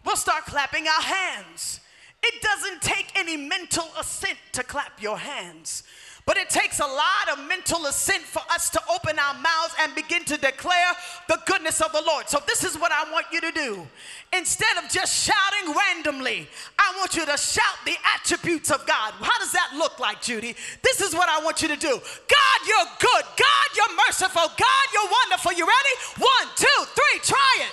We'll 0.05 0.17
start 0.17 0.45
clapping 0.45 0.87
our 0.87 1.03
hands. 1.03 1.81
It 2.23 2.43
doesn't 2.43 2.83
take 2.83 3.13
any 3.15 3.37
mental 3.37 3.87
assent 3.99 4.39
to 4.53 4.63
clap 4.63 5.01
your 5.01 5.19
hands. 5.19 5.83
But 6.27 6.39
it 6.39 6.49
takes 6.49 6.81
a 6.81 6.87
lot 6.87 7.37
of 7.37 7.47
mental 7.47 7.85
assent 7.85 8.23
for 8.23 8.41
us 8.51 8.71
to 8.71 8.81
open 8.91 9.19
our 9.19 9.35
mouths 9.35 9.75
and 9.79 9.95
begin 9.95 10.25
to 10.25 10.39
declare 10.39 10.93
the 11.29 11.39
goodness 11.45 11.83
of 11.83 11.93
the 11.93 12.03
Lord. 12.07 12.31
So, 12.31 12.41
this 12.47 12.65
is 12.65 12.79
what 12.79 12.93
I 12.93 13.11
want 13.13 13.27
you 13.31 13.43
to 13.43 13.53
do. 13.53 13.87
Instead 14.33 14.83
of 14.83 14.91
just 14.91 15.13
shouting 15.15 15.75
randomly, 15.75 16.49
I 16.79 16.95
want 16.97 17.15
you 17.15 17.27
to 17.27 17.37
shout 17.37 17.77
the 17.85 17.95
attributes 18.15 18.71
of 18.71 18.87
God. 18.87 19.13
How 19.21 19.39
does 19.39 19.53
that 19.53 19.73
look 19.77 19.99
like, 20.01 20.23
Judy? 20.23 20.57
This 20.83 21.03
is 21.03 21.13
what 21.13 21.29
I 21.29 21.45
want 21.45 21.61
you 21.61 21.69
to 21.69 21.77
do 21.77 21.91
God, 21.91 22.59
you're 22.67 22.91
good. 23.01 23.25
God, 23.37 23.69
you're 23.77 23.97
merciful. 24.07 24.49
God, 24.57 24.85
you're 24.95 25.11
wonderful. 25.11 25.53
You 25.53 25.67
ready? 25.67 26.25
One, 26.25 26.49
two, 26.57 26.85
three, 26.95 27.21
try 27.23 27.57
it. 27.61 27.73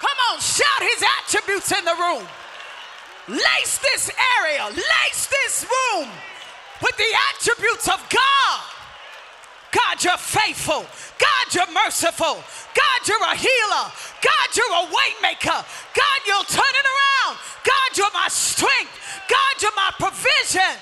Come 0.00 0.18
on, 0.32 0.40
shout 0.40 0.82
his 0.82 1.02
attributes 1.22 1.72
in 1.72 1.84
the 1.86 1.94
room. 1.94 2.26
Lace 3.28 3.78
this 3.78 4.10
area, 4.40 4.66
lace 4.66 5.26
this 5.30 5.64
room 5.64 6.08
with 6.82 6.96
the 6.96 7.12
attributes 7.30 7.88
of 7.88 8.02
God. 8.10 8.60
God, 9.70 10.04
you're 10.04 10.18
faithful. 10.18 10.84
God, 11.18 11.54
you're 11.54 11.72
merciful. 11.72 12.42
God, 12.74 13.00
you're 13.06 13.24
a 13.24 13.36
healer. 13.36 13.86
God, 14.20 14.48
you're 14.54 14.74
a 14.74 14.86
waymaker. 14.90 15.64
God, 15.94 16.18
you'll 16.26 16.44
turn 16.44 16.74
it 16.74 16.86
around. 16.86 17.38
God, 17.64 17.96
you're 17.96 18.12
my 18.12 18.28
strength. 18.28 18.92
God, 19.28 19.62
you're 19.62 19.76
my 19.76 19.90
provision. 19.98 20.76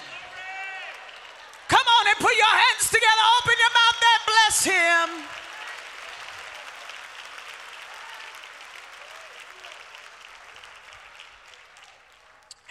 Come 1.68 1.86
on 1.86 2.06
and 2.08 2.16
put 2.18 2.34
your 2.34 2.50
hands 2.50 2.88
together. 2.90 3.24
Open 3.38 3.54
your 3.60 3.74
mouth 3.78 4.00
and 4.02 4.22
bless 4.26 4.64
him. 4.64 5.39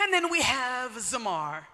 And 0.01 0.13
then 0.13 0.31
we 0.31 0.41
have 0.41 0.91
Zamar. 0.93 1.65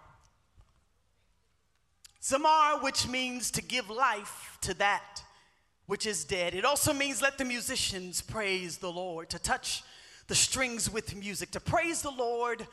Zamar, 2.22 2.82
which 2.82 3.08
means 3.08 3.52
to 3.52 3.62
give 3.62 3.90
life 3.90 4.58
to 4.62 4.74
that 4.76 5.22
which 5.88 6.06
is 6.06 6.24
dead. 6.24 6.56
It 6.56 6.66
also 6.66 6.94
means 6.94 7.22
let 7.22 7.38
the 7.38 7.46
musicians 7.46 8.22
praise 8.22 8.78
the 8.78 8.92
Lord, 8.92 9.30
to 9.30 9.40
touch 9.40 9.84
the 10.28 10.36
strings 10.36 10.92
with 10.92 11.16
music, 11.16 11.52
to 11.52 11.60
praise 11.60 12.02
the 12.02 12.12
Lord 12.12 12.66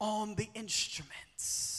on 0.00 0.34
the 0.36 0.48
instruments. 0.54 1.73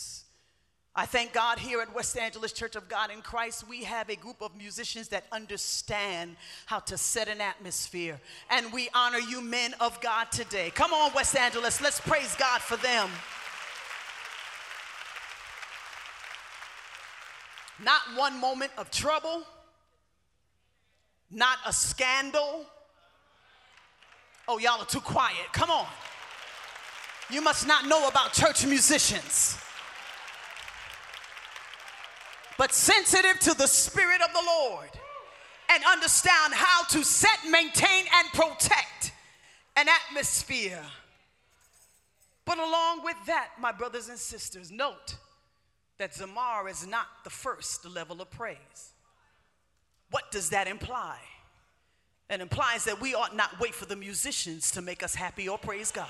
I 0.97 1.05
thank 1.05 1.33
God 1.33 1.59
here 1.59 1.81
at 1.81 1.93
West 1.93 2.17
Angeles 2.17 2.53
Church 2.53 2.77
of 2.77 2.87
God 2.87 3.11
in 3.11 3.21
Christ, 3.21 3.67
we 3.67 3.83
have 3.83 4.09
a 4.09 4.15
group 4.15 4.41
of 4.41 4.55
musicians 4.55 5.09
that 5.09 5.25
understand 5.29 6.37
how 6.67 6.79
to 6.79 6.97
set 6.97 7.27
an 7.27 7.41
atmosphere. 7.41 8.17
And 8.49 8.71
we 8.71 8.87
honor 8.93 9.17
you, 9.17 9.41
men 9.41 9.73
of 9.81 9.99
God, 9.99 10.31
today. 10.31 10.71
Come 10.73 10.93
on, 10.93 11.11
West 11.13 11.35
Angeles, 11.35 11.81
let's 11.81 11.99
praise 11.99 12.33
God 12.35 12.61
for 12.61 12.77
them. 12.77 13.09
Not 17.83 17.99
one 18.15 18.39
moment 18.39 18.71
of 18.77 18.89
trouble, 18.89 19.43
not 21.29 21.57
a 21.65 21.73
scandal. 21.73 22.65
Oh, 24.47 24.59
y'all 24.59 24.79
are 24.79 24.85
too 24.85 25.01
quiet. 25.01 25.51
Come 25.51 25.69
on. 25.69 25.87
You 27.29 27.41
must 27.41 27.67
not 27.67 27.85
know 27.85 28.07
about 28.07 28.31
church 28.31 28.65
musicians 28.65 29.57
but 32.57 32.73
sensitive 32.73 33.39
to 33.39 33.53
the 33.53 33.67
Spirit 33.67 34.21
of 34.21 34.31
the 34.33 34.43
Lord 34.45 34.89
and 35.69 35.83
understand 35.83 36.53
how 36.53 36.83
to 36.85 37.03
set, 37.03 37.39
maintain, 37.49 38.05
and 38.13 38.27
protect 38.33 39.11
an 39.75 39.87
atmosphere. 39.89 40.83
But 42.45 42.59
along 42.59 43.03
with 43.03 43.17
that, 43.25 43.49
my 43.59 43.71
brothers 43.71 44.09
and 44.09 44.17
sisters, 44.17 44.71
note 44.71 45.15
that 45.97 46.13
Zamar 46.13 46.69
is 46.69 46.85
not 46.85 47.07
the 47.23 47.29
first 47.29 47.85
level 47.85 48.21
of 48.21 48.29
praise. 48.29 48.93
What 50.11 50.31
does 50.31 50.49
that 50.51 50.67
imply? 50.67 51.17
It 52.29 52.41
implies 52.41 52.85
that 52.85 53.01
we 53.01 53.15
ought 53.15 53.35
not 53.35 53.59
wait 53.59 53.75
for 53.75 53.85
the 53.85 53.95
musicians 53.95 54.71
to 54.71 54.81
make 54.81 55.03
us 55.03 55.15
happy 55.15 55.47
or 55.47 55.57
praise 55.57 55.91
God. 55.91 56.07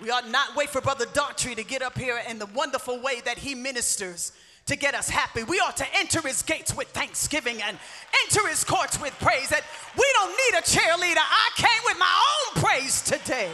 We 0.00 0.10
ought 0.10 0.28
not 0.28 0.56
wait 0.56 0.70
for 0.70 0.80
Brother 0.80 1.06
Daughtry 1.06 1.54
to 1.54 1.62
get 1.62 1.80
up 1.80 1.96
here 1.96 2.20
in 2.28 2.38
the 2.38 2.46
wonderful 2.46 3.00
way 3.00 3.20
that 3.24 3.38
he 3.38 3.54
ministers 3.54 4.32
to 4.66 4.76
get 4.76 4.94
us 4.94 5.08
happy. 5.08 5.44
We 5.44 5.60
ought 5.60 5.76
to 5.76 5.86
enter 5.94 6.20
his 6.20 6.42
gates 6.42 6.74
with 6.74 6.88
thanksgiving 6.88 7.62
and 7.62 7.78
enter 8.24 8.48
his 8.48 8.64
courts 8.64 9.00
with 9.00 9.12
praise. 9.20 9.50
That 9.50 9.62
we 9.96 10.04
don't 10.14 10.30
need 10.30 10.58
a 10.58 10.62
cheerleader. 10.62 11.18
I 11.18 11.50
came 11.56 11.82
with 11.84 11.98
my 11.98 12.24
own 12.56 12.62
praise 12.62 13.02
today. 13.02 13.50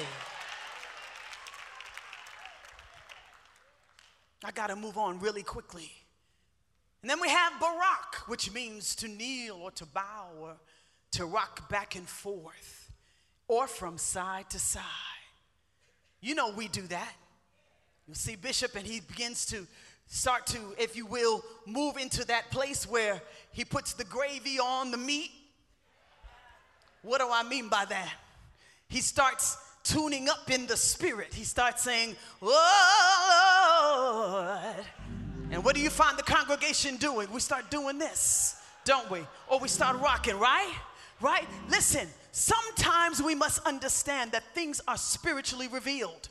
I 4.43 4.51
got 4.53 4.69
to 4.69 4.77
move 4.77 4.97
on 4.97 5.19
really 5.19 5.43
quickly. 5.43 5.91
And 7.03 7.11
then 7.11 7.21
we 7.21 7.29
have 7.29 7.53
Barak, 7.61 8.29
which 8.29 8.53
means 8.53 8.95
to 8.97 9.09
kneel 9.09 9.57
or 9.57 9.71
to 9.73 9.85
bow 9.85 10.29
or 10.41 10.57
to 11.13 11.27
rock 11.27 11.69
back 11.69 11.97
and 11.97 12.09
forth 12.09 12.91
or 13.49 13.67
from 13.67 13.99
side 13.99 14.49
to 14.51 14.59
side. 14.59 14.85
You 16.21 16.35
know 16.35 16.51
we 16.51 16.69
do 16.69 16.83
that. 16.89 17.13
You 18.07 18.15
see 18.15 18.37
Bishop, 18.37 18.75
and 18.77 18.87
he 18.87 19.01
begins 19.01 19.47
to 19.47 19.67
start 20.07 20.47
to, 20.49 20.59
if 20.79 20.97
you 20.97 21.07
will, 21.07 21.43
move 21.67 21.97
into 21.97 22.27
that 22.27 22.51
place 22.51 22.87
where 22.89 23.23
he 23.53 23.65
puts 23.65 23.93
the 23.93 24.05
gravy 24.05 24.59
on 24.59 24.91
the 24.91 24.97
meat. 24.97 25.31
What 27.03 27.21
do 27.21 27.29
I 27.31 27.43
mean 27.45 27.69
by 27.69 27.85
that? 27.85 28.13
He 28.89 29.01
starts 29.01 29.57
tuning 29.85 30.29
up 30.29 30.51
in 30.51 30.67
the 30.67 30.77
spirit. 30.77 31.33
He 31.33 31.45
starts 31.45 31.83
saying, 31.83 32.17
Lord. 32.41 32.55
And 35.53 35.65
what 35.65 35.75
do 35.75 35.81
you 35.81 35.91
find 35.91 36.19
the 36.19 36.23
congregation 36.23 36.97
doing? 36.97 37.29
We 37.33 37.41
start 37.41 37.71
doing 37.71 37.99
this, 37.99 38.57
don't 38.85 39.11
we? 39.11 39.21
Or 39.49 39.59
we 39.59 39.69
start 39.69 40.01
rocking, 40.01 40.39
right? 40.39 40.75
Right? 41.21 41.47
Listen, 41.69 42.09
sometimes 42.33 43.23
we 43.23 43.35
must 43.35 43.65
understand 43.67 44.33
that 44.33 44.43
things 44.55 44.81
are 44.87 44.97
spiritually 44.97 45.69
revealed. 45.69 46.29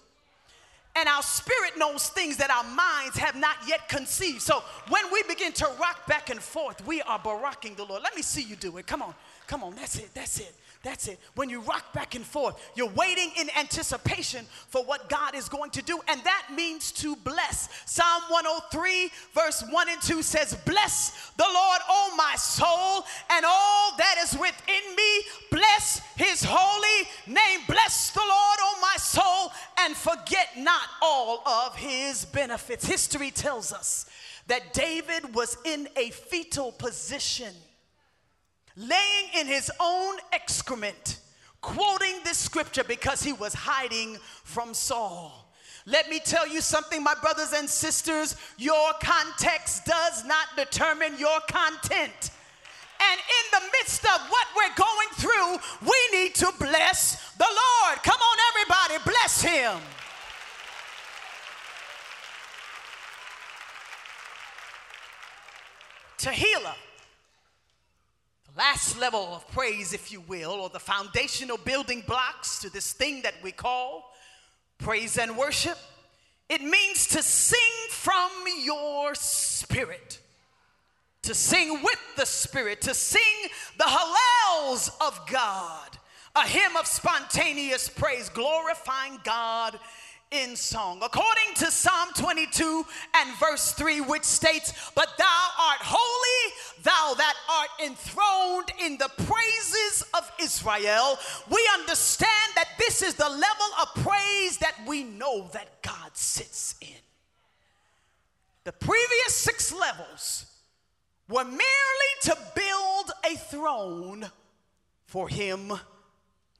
and 0.95 1.07
our 1.07 1.21
spirit 1.21 1.77
knows 1.77 2.09
things 2.09 2.37
that 2.37 2.49
our 2.49 2.63
minds 2.75 3.17
have 3.17 3.35
not 3.35 3.55
yet 3.67 3.87
conceived. 3.87 4.41
So 4.41 4.63
when 4.89 5.03
we 5.13 5.23
begin 5.23 5.53
to 5.53 5.65
rock 5.79 6.05
back 6.07 6.29
and 6.29 6.39
forth, 6.41 6.85
we 6.85 7.01
are 7.03 7.19
baracking 7.19 7.77
the 7.77 7.85
Lord. 7.85 8.01
Let 8.03 8.15
me 8.15 8.21
see 8.21 8.41
you 8.41 8.55
do 8.55 8.75
it. 8.77 8.87
Come 8.87 9.01
on, 9.01 9.13
come 9.47 9.63
on, 9.63 9.75
that's 9.75 9.97
it, 9.99 10.09
that's 10.13 10.39
it. 10.39 10.53
That's 10.81 11.09
it. 11.09 11.19
When 11.35 11.49
you 11.49 11.59
rock 11.59 11.91
back 11.91 12.15
and 12.15 12.25
forth, 12.25 12.55
you're 12.73 12.89
waiting 12.91 13.31
in 13.37 13.49
anticipation 13.57 14.45
for 14.69 14.81
what 14.85 15.09
God 15.09 15.35
is 15.35 15.49
going 15.49 15.71
to 15.71 15.81
do, 15.81 15.99
and 16.07 16.23
that 16.23 16.47
means 16.55 16.93
to 16.93 17.17
bless. 17.17 17.67
Psalm 17.85 18.23
103, 18.29 19.11
verse 19.33 19.61
1 19.69 19.89
and 19.89 20.01
2 20.01 20.21
says, 20.21 20.55
Bless 20.65 21.31
the 21.35 21.43
Lord, 21.43 21.79
O 21.89 22.13
my 22.15 22.33
soul, 22.37 23.05
and 23.29 23.45
all 23.45 23.97
that 23.97 24.15
is 24.23 24.31
within 24.39 24.95
me. 24.95 25.21
Bless 25.51 25.99
his 26.15 26.45
holy 26.47 27.09
name. 27.27 27.59
Bless 27.67 28.11
the 28.11 28.21
Lord, 28.21 28.59
O 28.61 28.79
my 28.81 28.95
soul, 28.97 29.51
and 29.81 29.97
forget 29.97 30.47
not 30.57 30.87
all 31.01 31.45
of 31.45 31.75
his 31.75 32.23
benefits. 32.23 32.85
History 32.85 33.31
tells 33.31 33.73
us 33.73 34.05
that 34.47 34.73
David 34.73 35.35
was 35.35 35.57
in 35.65 35.89
a 35.97 36.09
fetal 36.11 36.71
position 36.71 37.53
laying 38.75 39.29
in 39.39 39.47
his 39.47 39.71
own 39.79 40.15
excrement, 40.33 41.19
quoting 41.61 42.15
this 42.23 42.37
scripture 42.37 42.83
because 42.83 43.21
he 43.21 43.33
was 43.33 43.53
hiding 43.53 44.17
from 44.43 44.73
Saul. 44.73 45.45
Let 45.85 46.09
me 46.09 46.19
tell 46.19 46.47
you 46.47 46.61
something, 46.61 47.03
my 47.03 47.15
brothers 47.15 47.53
and 47.53 47.69
sisters. 47.69 48.35
Your 48.57 48.91
context 49.01 49.85
does 49.85 50.23
not 50.25 50.47
determine 50.55 51.17
your 51.17 51.39
content. 51.47 52.31
And 53.01 53.19
in 53.19 53.59
the 53.59 53.65
midst 53.79 54.03
of 54.03 54.21
what 54.29 54.47
we're 54.55 54.75
going 54.75 55.07
through, 55.15 55.89
we 55.89 56.19
need 56.19 56.35
to 56.35 56.51
bless 56.59 57.31
the 57.37 57.45
Lord. 57.45 58.03
Come 58.03 58.19
on, 58.19 58.37
everybody, 58.49 59.03
bless 59.05 59.41
him. 59.41 59.79
Tehillah 66.17 66.75
last 68.59 68.99
level 68.99 69.29
of 69.33 69.47
praise, 69.53 69.93
if 69.93 70.11
you 70.11 70.19
will, 70.19 70.51
or 70.51 70.67
the 70.67 70.81
foundational 70.81 71.55
building 71.55 72.03
blocks 72.05 72.59
to 72.59 72.69
this 72.69 72.91
thing 72.91 73.21
that 73.21 73.33
we 73.41 73.53
call 73.53 74.13
praise 74.79 75.17
and 75.17 75.37
worship, 75.37 75.77
it 76.49 76.61
means 76.61 77.07
to 77.07 77.23
sing 77.23 77.87
from 77.89 78.29
your 78.61 79.15
spirit, 79.15 80.19
to 81.21 81.33
sing 81.33 81.81
with 81.81 82.01
the 82.17 82.25
spirit, 82.25 82.81
to 82.81 82.93
sing 82.93 83.49
the 83.77 83.85
hallels 83.85 84.91
of 84.99 85.17
God, 85.31 85.97
a 86.35 86.45
hymn 86.45 86.75
of 86.75 86.85
spontaneous 86.85 87.87
praise, 87.87 88.27
glorifying 88.27 89.21
God 89.23 89.79
in 90.31 90.55
song. 90.55 90.99
According 91.03 91.55
to 91.55 91.71
Psalm 91.71 92.09
22 92.15 92.85
and 93.15 93.39
verse 93.39 93.71
3, 93.73 94.01
which 94.01 94.23
states, 94.23 94.91
But 94.93 95.09
thou 95.17 95.47
art 95.59 95.79
holy, 95.81 96.53
thou 96.83 97.15
that 97.17 97.33
art 97.51 97.69
enthroned 97.83 98.71
in 98.83 98.97
the 98.97 99.09
praises 99.25 100.03
of 100.13 100.31
Israel, 100.39 101.17
we 101.49 101.67
understand 101.73 102.53
that 102.55 102.69
this 102.77 103.01
is 103.01 103.15
the 103.15 103.29
level 103.29 103.67
of 103.81 104.03
praise 104.03 104.57
that 104.59 104.75
we 104.87 105.03
know 105.03 105.49
that 105.53 105.81
God 105.81 106.15
sits 106.15 106.75
in. 106.81 106.87
The 108.65 108.73
previous 108.73 109.35
six 109.35 109.73
levels 109.73 110.45
were 111.27 111.45
merely 111.45 111.59
to 112.23 112.37
build 112.55 113.11
a 113.25 113.35
throne 113.37 114.29
for 115.05 115.27
him 115.27 115.73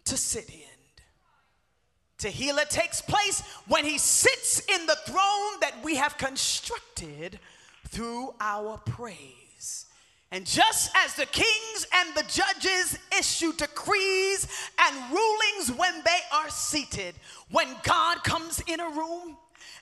to 0.06 0.18
sit 0.18 0.50
in. 0.50 0.79
Tehillah 2.20 2.68
takes 2.68 3.02
place 3.02 3.42
when 3.68 3.86
he 3.86 3.98
sits 3.98 4.60
in 4.60 4.86
the 4.86 4.98
throne 5.06 5.60
that 5.62 5.76
we 5.84 5.96
have 5.96 6.18
constructed 6.18 7.40
through 7.88 8.34
our 8.40 8.78
praise. 8.78 9.86
And 10.32 10.46
just 10.46 10.92
as 10.96 11.16
the 11.16 11.26
kings 11.26 11.88
and 11.96 12.16
the 12.16 12.24
judges 12.24 13.00
issue 13.18 13.52
decrees 13.54 14.48
and 14.80 15.12
rulings 15.12 15.72
when 15.72 16.04
they 16.04 16.20
are 16.32 16.50
seated, 16.50 17.16
when 17.50 17.68
God 17.84 18.24
comes 18.24 18.62
in 18.68 18.80
a 18.80 18.90
room, 18.90 19.38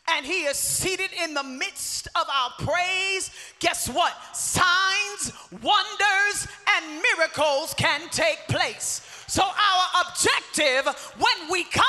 and 0.10 0.26
he 0.26 0.43
is 0.43 0.58
seated 0.58 1.10
in 1.21 1.34
the 1.34 1.43
midst 1.43 2.08
of 2.15 2.26
our 2.34 2.52
praise, 2.60 3.30
guess 3.60 3.89
what? 3.89 4.13
Signs, 4.34 5.34
wonders, 5.52 6.47
and 6.76 7.02
miracles 7.17 7.73
can 7.73 8.08
take 8.10 8.39
place. 8.47 9.02
So, 9.28 9.43
our 9.43 10.06
objective 10.08 10.88
when 11.19 11.52
we 11.52 11.65
come 11.65 11.86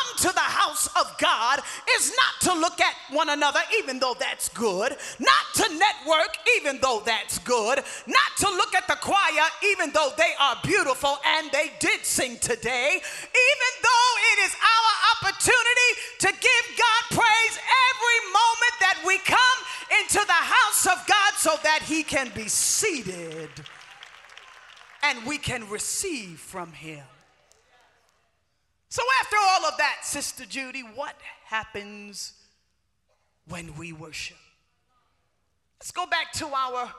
house 0.79 0.89
of 0.97 1.19
God 1.19 1.61
is 1.97 2.11
not 2.11 2.53
to 2.53 2.61
look 2.61 2.81
at 2.81 2.95
one 3.11 3.29
another, 3.29 3.61
even 3.79 3.99
though 3.99 4.15
that's 4.19 4.49
good, 4.51 4.97
not 5.19 5.45
to 5.55 5.79
network, 5.79 6.37
even 6.57 6.79
though 6.81 7.03
that's 7.05 7.39
good, 7.41 7.79
not 8.07 8.31
to 8.39 8.49
look 8.49 8.75
at 8.75 8.87
the 8.87 8.97
choir, 8.97 9.47
even 9.73 9.91
though 9.93 10.11
they 10.17 10.33
are 10.41 10.57
beautiful 10.63 11.19
and 11.27 11.51
they 11.51 11.73
did 11.81 12.05
sing 12.05 12.39
today, 12.39 12.91
even 12.95 13.73
though 13.83 14.11
it 14.33 14.39
is 14.47 14.55
our 14.55 15.29
opportunity 15.29 15.91
to 16.21 16.27
give 16.29 16.65
God 16.77 17.19
praise 17.19 17.59
every 17.91 18.21
moment 18.33 18.75
that 18.81 19.03
we 19.07 19.19
come 19.19 19.39
into 20.01 20.25
the 20.27 20.33
house 20.33 20.87
of 20.87 21.07
God 21.07 21.33
so 21.37 21.57
that 21.63 21.83
He 21.83 22.03
can 22.03 22.31
be 22.35 22.49
seated 22.49 23.51
and 25.03 25.25
we 25.27 25.39
can 25.39 25.69
receive 25.69 26.39
from 26.39 26.73
Him. 26.73 27.05
So, 28.91 29.03
after 29.23 29.37
all 29.37 29.67
of 29.67 29.77
that, 29.79 29.99
Sister 30.03 30.47
Judy, 30.47 30.81
what 30.81 31.15
happens 31.45 32.33
when 33.47 33.77
we 33.77 33.93
worship? 33.93 34.39
Let's 35.79 35.91
go 35.91 36.07
back 36.07 36.33
to 36.35 36.47
our 36.47 36.91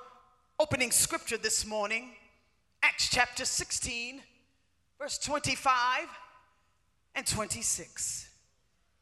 opening 0.60 0.92
scripture 0.92 1.38
this 1.38 1.66
morning, 1.66 2.12
Acts 2.84 3.10
chapter 3.10 3.44
16, 3.44 4.22
verse 5.00 5.18
25 5.18 6.08
and 7.16 7.26
26. 7.26 8.30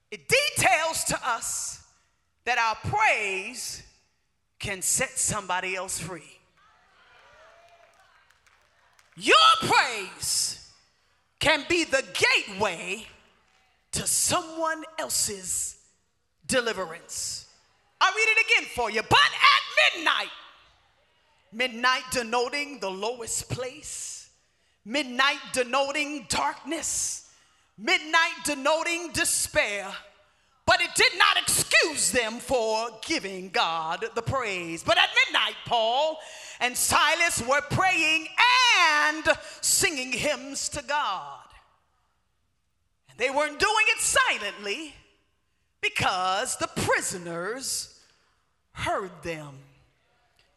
It 0.09 0.21
details 0.29 1.03
to 1.05 1.19
us 1.27 1.83
that 2.45 2.57
our 2.57 2.91
praise 2.91 3.83
can 4.59 4.81
set 4.81 5.09
somebody 5.09 5.75
else 5.75 5.99
free. 5.99 6.39
Your 9.17 9.35
praise 9.61 10.56
can 11.39 11.65
be 11.69 11.83
the 11.83 12.03
gateway 12.13 13.05
to 13.91 14.07
someone 14.07 14.83
else's 14.99 15.77
deliverance. 16.45 17.47
I'll 17.99 18.13
read 18.13 18.27
it 18.37 18.45
again 18.45 18.69
for 18.75 18.91
you. 18.91 19.01
But 19.01 19.19
at 19.19 19.95
midnight, 19.95 20.31
midnight 21.51 22.03
denoting 22.11 22.79
the 22.79 22.89
lowest 22.89 23.49
place, 23.49 24.29
midnight 24.85 25.39
denoting 25.53 26.25
darkness, 26.29 27.29
midnight 27.77 28.33
denoting 28.43 29.11
despair. 29.13 29.87
But 30.65 30.81
it 30.81 30.93
did 30.95 31.13
not 31.17 31.37
excuse 31.37 32.11
them 32.11 32.39
for 32.39 32.89
giving 33.05 33.49
God 33.49 34.03
the 34.15 34.21
praise. 34.21 34.83
But 34.83 34.97
at 34.97 35.09
midnight, 35.25 35.55
Paul 35.65 36.17
and 36.59 36.75
Silas 36.75 37.41
were 37.47 37.61
praying 37.69 38.27
and 38.27 38.66
singing 39.61 40.11
hymns 40.11 40.69
to 40.69 40.83
God. 40.87 41.45
And 43.09 43.19
they 43.19 43.29
weren't 43.29 43.59
doing 43.59 43.85
it 43.89 43.99
silently 43.99 44.93
because 45.81 46.57
the 46.57 46.67
prisoners 46.67 47.99
heard 48.71 49.11
them. 49.23 49.53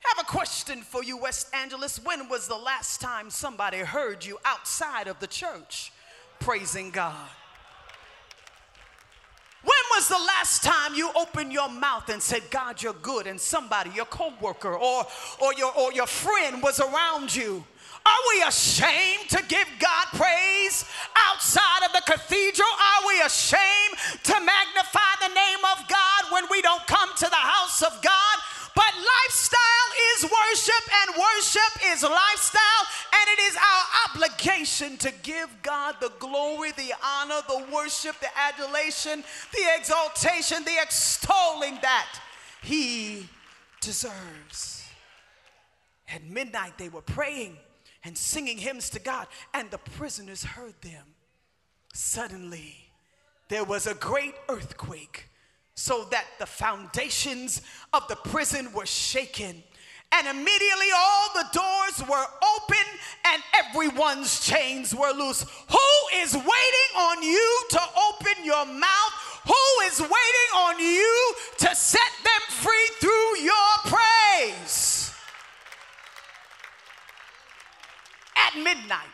Have 0.01 0.25
a 0.25 0.27
question 0.27 0.81
for 0.81 1.05
you, 1.05 1.19
West 1.19 1.55
Angeles. 1.55 2.01
When 2.03 2.29
was 2.29 2.49
the 2.49 2.57
last 2.57 3.01
time 3.01 3.29
somebody 3.29 3.79
heard 3.79 4.25
you 4.25 4.39
outside 4.45 5.09
of 5.09 5.21
the 5.21 5.27
church 5.27 5.93
praising 6.39 6.91
God? 6.91 7.29
When 9.63 9.73
was 9.95 10.09
the 10.09 10.15
last 10.15 10.63
time 10.63 10.95
you 10.95 11.11
opened 11.15 11.53
your 11.53 11.69
mouth 11.69 12.09
and 12.09 12.23
said, 12.23 12.43
God, 12.51 12.83
you're 12.83 12.95
good, 12.95 13.27
and 13.27 13.39
somebody, 13.39 13.91
your 13.91 14.07
coworker 14.07 14.75
or, 14.75 15.07
or, 15.39 15.55
your, 15.55 15.77
or 15.77 15.93
your 15.93 16.07
friend 16.07 16.63
was 16.63 16.81
around 16.81 17.37
you? 17.37 17.63
Are 18.07 18.23
we 18.35 18.43
ashamed 18.49 19.29
to 19.31 19.43
give 19.49 19.69
God 19.79 20.07
praise 20.15 20.85
outside 21.29 21.85
of 21.87 21.93
the 21.93 22.03
cathedral? 22.07 22.69
Are 22.69 23.09
we 23.09 23.21
ashamed 23.23 23.97
to 24.25 24.33
magnify 24.33 25.13
the 25.21 25.35
name 25.35 25.63
of 25.77 25.89
God 25.89 26.33
when 26.33 26.45
we 26.51 26.63
don't 26.63 26.87
come 26.87 27.11
to 27.17 27.29
the 27.29 27.37
house 27.37 27.83
of 27.83 28.01
God? 28.03 28.39
But 28.75 28.95
lifestyle 28.95 29.91
is 30.15 30.25
worship, 30.25 30.85
and 31.03 31.17
worship 31.17 31.93
is 31.93 32.03
lifestyle, 32.03 32.85
and 33.13 33.29
it 33.29 33.41
is 33.43 33.57
our 33.57 33.85
obligation 34.09 34.97
to 34.99 35.13
give 35.23 35.51
God 35.63 35.97
the 36.01 36.13
glory, 36.19 36.71
the 36.73 36.93
honor, 37.05 37.41
the 37.49 37.67
worship, 37.73 38.17
the 38.21 38.29
adulation, 38.39 39.25
the 39.53 39.65
exaltation, 39.77 40.65
the 40.65 40.79
extolling 40.81 41.79
that 41.83 42.21
He 42.63 43.29
deserves. 43.81 44.85
At 46.09 46.25
midnight, 46.25 46.79
they 46.79 46.89
were 46.89 47.03
praying 47.03 47.57
and 48.05 48.17
singing 48.17 48.59
hymns 48.59 48.91
to 48.91 48.99
God, 48.99 49.27
and 49.53 49.71
the 49.71 49.79
prisoners 49.79 50.43
heard 50.43 50.75
them. 50.83 51.15
Suddenly, 51.93 52.77
there 53.49 53.65
was 53.65 53.87
a 53.87 53.95
great 53.95 54.35
earthquake 54.49 55.29
so 55.75 56.05
that 56.11 56.27
the 56.39 56.47
foundations 56.47 57.63
of 57.93 58.07
the 58.09 58.17
prison 58.17 58.73
were 58.73 58.87
shaken. 58.87 59.63
And 60.13 60.27
immediately 60.27 60.89
all 60.97 61.29
the 61.35 61.47
doors 61.53 62.09
were 62.09 62.27
open 62.57 62.87
and 63.25 63.43
everyone's 63.65 64.45
chains 64.45 64.95
were 64.95 65.13
loose. 65.13 65.43
Who 65.71 66.17
is 66.17 66.35
waiting 66.35 66.91
on 66.97 67.23
you 67.23 67.63
to 67.71 67.81
open 68.09 68.45
your 68.45 68.67
mouth? 68.67 69.41
Who 69.47 69.87
is 69.87 70.01
waiting 70.01 70.51
on 70.57 70.79
you 70.81 71.35
to 71.59 71.75
set 71.75 72.13
them 72.25 72.43
free 72.49 72.91
At 78.61 78.77
midnight, 78.77 79.09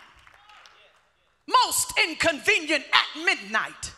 most 1.46 1.92
inconvenient 2.02 2.84
at 2.92 3.24
midnight, 3.24 3.92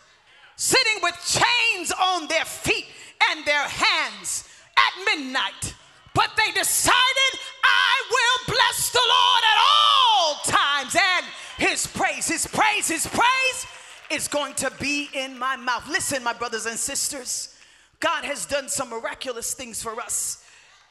sitting 0.57 1.03
with 1.03 1.15
chains 1.25 1.93
on 1.93 2.29
their 2.29 2.45
feet 2.45 2.87
and 3.31 3.45
their 3.45 3.67
hands 3.67 4.49
at 4.77 5.05
midnight 5.05 5.75
but 6.19 6.33
they 6.37 6.51
decided, 6.51 7.41
I 7.63 8.03
will 8.11 8.55
bless 8.55 8.91
the 8.91 8.99
Lord 8.99 9.45
at 9.45 9.59
all 9.71 10.35
times. 10.47 10.97
And 11.01 11.27
his 11.59 11.87
praise, 11.87 12.27
his 12.27 12.45
praise, 12.45 12.89
his 12.89 13.07
praise 13.07 13.67
is 14.11 14.27
going 14.27 14.55
to 14.55 14.73
be 14.81 15.09
in 15.15 15.39
my 15.39 15.55
mouth. 15.55 15.87
Listen, 15.89 16.25
my 16.25 16.33
brothers 16.33 16.67
and 16.67 16.77
sisters, 16.77 17.55
God 18.01 18.25
has 18.25 18.47
done 18.47 18.69
some 18.69 18.91
miraculous 18.91 19.55
things 19.55 19.81
for 19.81 20.01
us. 20.01 20.45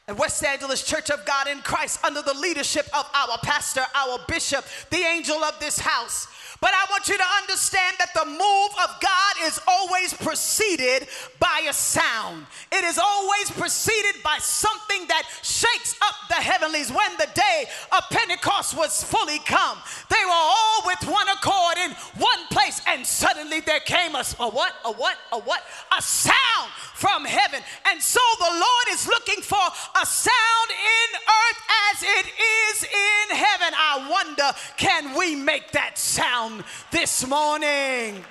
At 0.08 0.16
West 0.16 0.42
Angeles 0.42 0.82
Church 0.82 1.10
of 1.10 1.26
God 1.26 1.48
in 1.48 1.58
Christ, 1.58 2.02
under 2.02 2.22
the 2.22 2.32
leadership 2.32 2.86
of 2.98 3.04
our 3.12 3.36
pastor, 3.42 3.82
our 3.94 4.18
bishop, 4.26 4.64
the 4.88 4.96
angel 4.96 5.44
of 5.44 5.60
this 5.60 5.78
house, 5.78 6.26
but 6.60 6.72
I 6.74 6.86
want 6.90 7.08
you 7.08 7.16
to 7.16 7.24
understand 7.42 7.96
that 8.00 8.14
the 8.14 8.24
move 8.24 8.70
of 8.82 9.00
God 9.00 9.34
is 9.44 9.60
always 9.68 10.12
preceded 10.12 11.06
by 11.38 11.66
a 11.68 11.72
sound. 11.72 12.46
It 12.72 12.82
is 12.84 12.98
always 12.98 13.50
preceded 13.50 14.22
by 14.24 14.38
something 14.38 15.06
that 15.06 15.22
shakes 15.42 15.94
up 16.02 16.14
the 16.28 16.34
heavenlies. 16.34 16.90
When 16.90 17.16
the 17.16 17.28
day 17.34 17.66
of 17.92 18.02
Pentecost 18.10 18.76
was 18.76 19.04
fully 19.04 19.38
come, 19.40 19.78
they 20.10 20.24
were 20.24 20.32
all 20.32 20.82
with 20.86 21.04
one 21.04 21.28
accord 21.28 21.78
in 21.84 21.92
one 22.16 22.46
place, 22.50 22.80
and 22.88 23.06
suddenly 23.06 23.60
there 23.60 23.80
came 23.80 24.16
a, 24.16 24.24
a 24.40 24.48
what? 24.50 24.72
A 24.84 24.92
what? 24.92 25.16
A 25.32 25.38
what? 25.38 25.62
A 25.96 26.02
sound 26.02 26.72
from 26.94 27.24
heaven. 27.24 27.60
And 27.86 28.02
so 28.02 28.20
the 28.40 28.50
Lord 28.50 28.86
is 28.90 29.06
looking 29.06 29.42
for 29.42 29.62
a 30.00 30.06
sound 30.06 30.70
in 30.70 31.18
earth 31.26 31.60
as 31.90 32.02
it 32.02 32.26
is 32.70 32.84
in 32.84 33.36
heaven. 33.36 33.74
I 33.74 34.06
wonder, 34.08 34.52
can 34.76 35.18
we 35.18 35.34
make 35.34 35.72
that 35.72 35.98
sound 35.98 36.62
this 36.92 37.26
morning? 37.26 38.22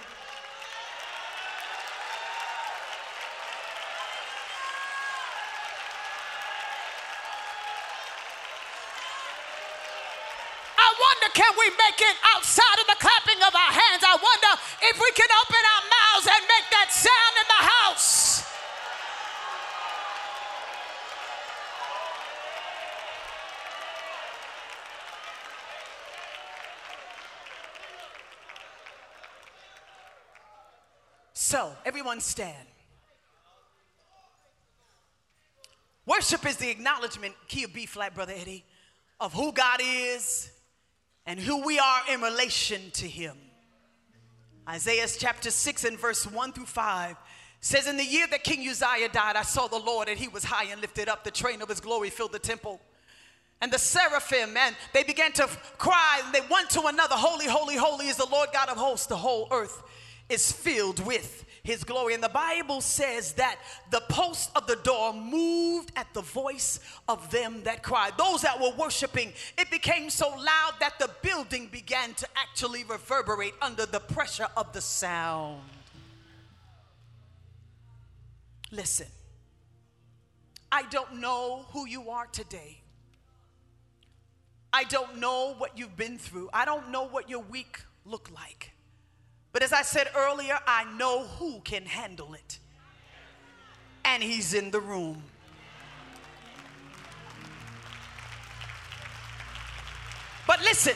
I 10.80 10.90
wonder, 10.96 11.30
can 11.34 11.52
we 11.60 11.68
make 11.72 12.00
it 12.00 12.16
outside 12.34 12.80
of 12.80 12.88
the 12.88 12.96
clapping 12.96 13.44
of 13.44 13.54
our 13.54 13.74
hands? 13.76 14.04
I 14.08 14.16
wonder 14.16 14.62
if 14.84 14.96
we 14.96 15.12
can 15.12 15.28
open 15.44 15.60
our 15.60 15.84
mouths 15.84 16.28
and 16.32 16.48
make 16.48 16.70
that 16.72 16.96
sound 16.96 17.36
in 17.36 17.48
the 17.52 17.64
house. 17.68 18.47
So, 31.50 31.72
everyone 31.86 32.20
stand. 32.20 32.68
Worship 36.06 36.46
is 36.46 36.58
the 36.58 36.70
acknowledgement, 36.70 37.36
key 37.48 37.64
of 37.64 37.74
B 37.74 37.86
flat, 37.86 38.14
Brother 38.14 38.34
Eddie, 38.36 38.66
of 39.22 39.32
who 39.32 39.54
God 39.54 39.80
is 39.82 40.52
and 41.26 41.40
who 41.40 41.66
we 41.66 41.80
are 41.80 42.02
in 42.12 42.20
relation 42.20 42.92
to 42.96 43.08
Him. 43.08 43.38
Isaiah 44.68 45.08
chapter 45.08 45.50
6 45.50 45.86
and 45.86 45.98
verse 45.98 46.28
1 46.28 46.52
through 46.52 46.66
5 46.66 47.16
says, 47.62 47.88
In 47.88 47.96
the 47.96 48.04
year 48.04 48.28
that 48.30 48.44
King 48.44 48.68
Uzziah 48.68 49.08
died, 49.08 49.38
I 49.38 49.44
saw 49.44 49.68
the 49.68 49.80
Lord, 49.80 50.10
and 50.10 50.20
he 50.20 50.28
was 50.28 50.44
high 50.44 50.70
and 50.70 50.82
lifted 50.82 51.08
up. 51.08 51.24
The 51.24 51.32
train 51.32 51.62
of 51.62 51.70
his 51.70 51.80
glory 51.80 52.10
filled 52.10 52.34
the 52.34 52.40
temple. 52.40 52.82
And 53.62 53.72
the 53.72 53.80
seraphim, 53.80 54.58
and 54.58 54.76
they 54.92 55.04
began 55.04 55.32
to 55.32 55.48
cry, 55.78 56.24
and 56.26 56.36
they 56.36 56.42
one 56.42 56.68
to 56.72 56.88
another, 56.88 57.16
Holy, 57.16 57.48
holy, 57.48 57.78
holy 57.78 58.10
is 58.10 58.18
the 58.18 58.28
Lord 58.30 58.50
God 58.52 58.68
of 58.68 58.76
hosts. 58.76 59.08
The 59.08 59.16
whole 59.16 59.48
earth 59.50 59.82
is 60.30 60.52
filled 60.52 61.06
with 61.06 61.46
his 61.64 61.84
glory. 61.84 62.14
And 62.14 62.24
the 62.24 62.30
Bible 62.30 62.82
says 62.82 63.34
that 63.34 63.58
the 63.92 64.02
post 64.10 64.52
of 64.56 64.68
the 64.68 64.78
door 64.78 65.14
moved 65.14 65.92
at 65.96 66.14
the 66.14 66.22
voice 66.22 66.80
of 67.08 67.30
them 67.30 67.64
that 67.64 67.84
cried. 67.84 68.14
Those 68.18 68.42
that 68.42 68.60
were 68.60 68.72
worshiping, 68.78 69.34
it 69.58 69.70
became 69.70 70.10
so 70.10 70.30
loud 70.30 70.74
that 70.80 70.98
the 70.98 71.10
building 71.22 71.68
began 71.72 72.14
to 72.16 72.28
actually 72.36 72.84
reverberate 72.86 73.54
under 73.62 73.86
the 73.86 74.00
pressure 74.00 74.48
of 74.56 74.72
the 74.74 74.82
sound. 74.82 75.62
Listen, 78.72 79.08
I 80.72 80.84
don't 80.84 81.20
know 81.20 81.66
who 81.72 81.88
you 81.88 82.10
are 82.10 82.28
today. 82.28 82.80
I 84.72 84.84
don't 84.86 85.18
know 85.18 85.56
what 85.58 85.78
you've 85.78 85.96
been 85.96 86.18
through. 86.18 86.50
I 86.54 86.66
don't 86.66 86.92
know 86.92 87.08
what 87.08 87.30
your 87.30 87.40
week 87.40 87.82
looked 88.06 88.32
like. 88.32 88.72
But 89.58 89.64
as 89.64 89.74
I 89.74 89.82
said 89.82 90.10
earlier, 90.16 90.60
I 90.68 90.84
know 91.00 91.24
who 91.24 91.62
can 91.62 91.84
handle 91.88 92.36
it. 92.36 92.60
And 94.06 94.22
he's 94.22 94.54
in 94.54 94.70
the 94.70 94.80
room. 94.80 95.24
But 100.46 100.62
listen, 100.62 100.94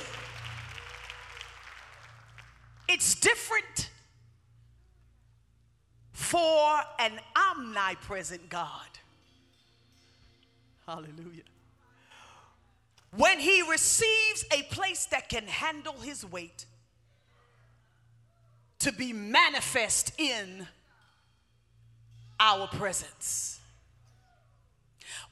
it's 2.88 3.16
different 3.16 3.90
for 6.14 6.82
an 7.00 7.14
omnipresent 7.36 8.48
God. 8.48 8.90
Hallelujah. 10.86 11.46
When 13.18 13.40
he 13.40 13.64
receives 13.68 14.46
a 14.52 14.62
place 14.70 15.06
that 15.06 15.30
can 15.30 15.48
handle 15.48 15.96
his 15.96 16.24
weight, 16.24 16.68
to 18.82 18.92
be 18.92 19.14
manifest 19.14 20.12
in 20.18 20.68
our 22.40 22.68
presence. 22.68 23.60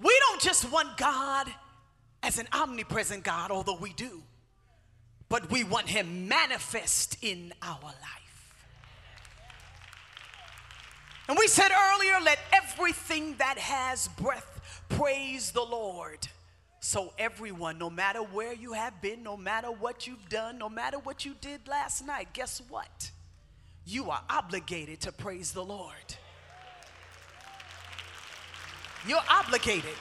We 0.02 0.16
don't 0.28 0.42
just 0.42 0.72
want 0.72 0.98
God 0.98 1.48
as 2.22 2.38
an 2.38 2.48
omnipresent 2.54 3.24
God, 3.24 3.52
although 3.52 3.78
we 3.80 3.94
do, 3.94 4.22
but 5.30 5.52
we 5.52 5.64
want 5.64 5.88
Him 5.88 6.28
manifest 6.28 7.18
in 7.22 7.54
our 7.62 7.82
life. 7.82 8.20
And 11.28 11.38
we 11.38 11.48
said 11.48 11.70
earlier, 11.72 12.16
let 12.24 12.40
everything 12.54 13.36
that 13.38 13.58
has 13.58 14.08
breath 14.10 14.84
praise 14.90 15.52
the 15.52 15.62
Lord. 15.62 16.28
So, 16.82 17.14
everyone, 17.20 17.78
no 17.78 17.90
matter 17.90 18.20
where 18.20 18.54
you 18.54 18.74
have 18.74 19.02
been, 19.02 19.22
no 19.22 19.36
matter 19.36 19.70
what 19.70 20.08
you've 20.08 20.30
done, 20.30 20.58
no 20.58 20.70
matter 20.70 20.98
what 20.98 21.26
you 21.26 21.36
did 21.42 21.68
last 21.68 22.06
night, 22.06 22.30
guess 22.34 22.62
what? 22.70 23.12
You 23.90 24.12
are 24.12 24.22
obligated 24.30 25.02
to 25.02 25.12
praise 25.12 25.52
the 25.52 25.64
Lord. 25.64 25.96
You're 29.08 29.20
obligated. 29.30 29.96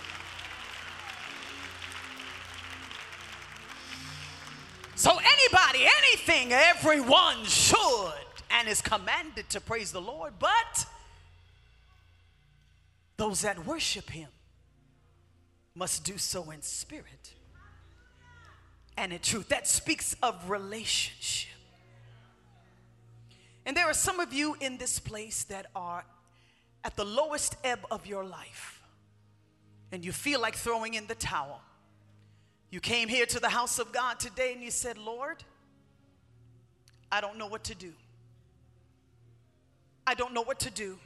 So, 4.95 5.12
anybody, 5.12 5.86
anything, 6.05 6.53
everyone 6.53 7.45
should 7.45 8.12
and 8.51 8.68
is 8.68 8.82
commanded 8.82 9.49
to 9.51 9.61
praise 9.61 9.93
the 9.93 10.01
Lord, 10.01 10.34
but 10.39 10.86
those 13.16 13.43
that 13.43 13.64
worship 13.64 14.11
Him 14.11 14.28
must 15.74 16.05
do 16.05 16.18
so 16.18 16.51
in 16.51 16.61
spirit 16.61 17.32
and 18.97 19.12
in 19.12 19.20
truth. 19.20 19.49
That 19.49 19.66
speaks 19.66 20.16
of 20.22 20.51
relationship. 20.51 21.57
And 23.69 23.77
there 23.77 23.85
are 23.85 23.95
some 23.95 24.19
of 24.19 24.33
you 24.33 24.57
in 24.61 24.79
this 24.79 24.99
place 24.99 25.45
that 25.45 25.66
are 25.77 26.03
at 26.85 26.97
the 26.97 27.05
lowest 27.05 27.55
ebb 27.62 27.81
of 27.91 28.07
your 28.07 28.25
life, 28.25 28.83
and 29.93 30.03
you 30.03 30.11
feel 30.11 30.41
like 30.41 30.57
throwing 30.57 30.95
in 30.95 31.07
the 31.07 31.14
towel. 31.14 31.61
You 32.71 32.81
came 32.81 33.09
here 33.09 33.27
to 33.27 33.39
the 33.39 33.51
house 33.51 33.79
of 33.79 33.93
God 33.93 34.19
today 34.19 34.55
and 34.55 34.62
you 34.62 34.71
said, 34.71 34.97
Lord, 34.97 35.45
I 37.12 37.21
don't 37.21 37.37
know 37.37 37.47
what 37.47 37.64
to 37.64 37.75
do. 37.75 37.93
I 40.07 40.14
don't 40.14 40.33
know 40.33 40.43
what 40.43 40.61
to 40.61 40.71
do. 40.71 40.99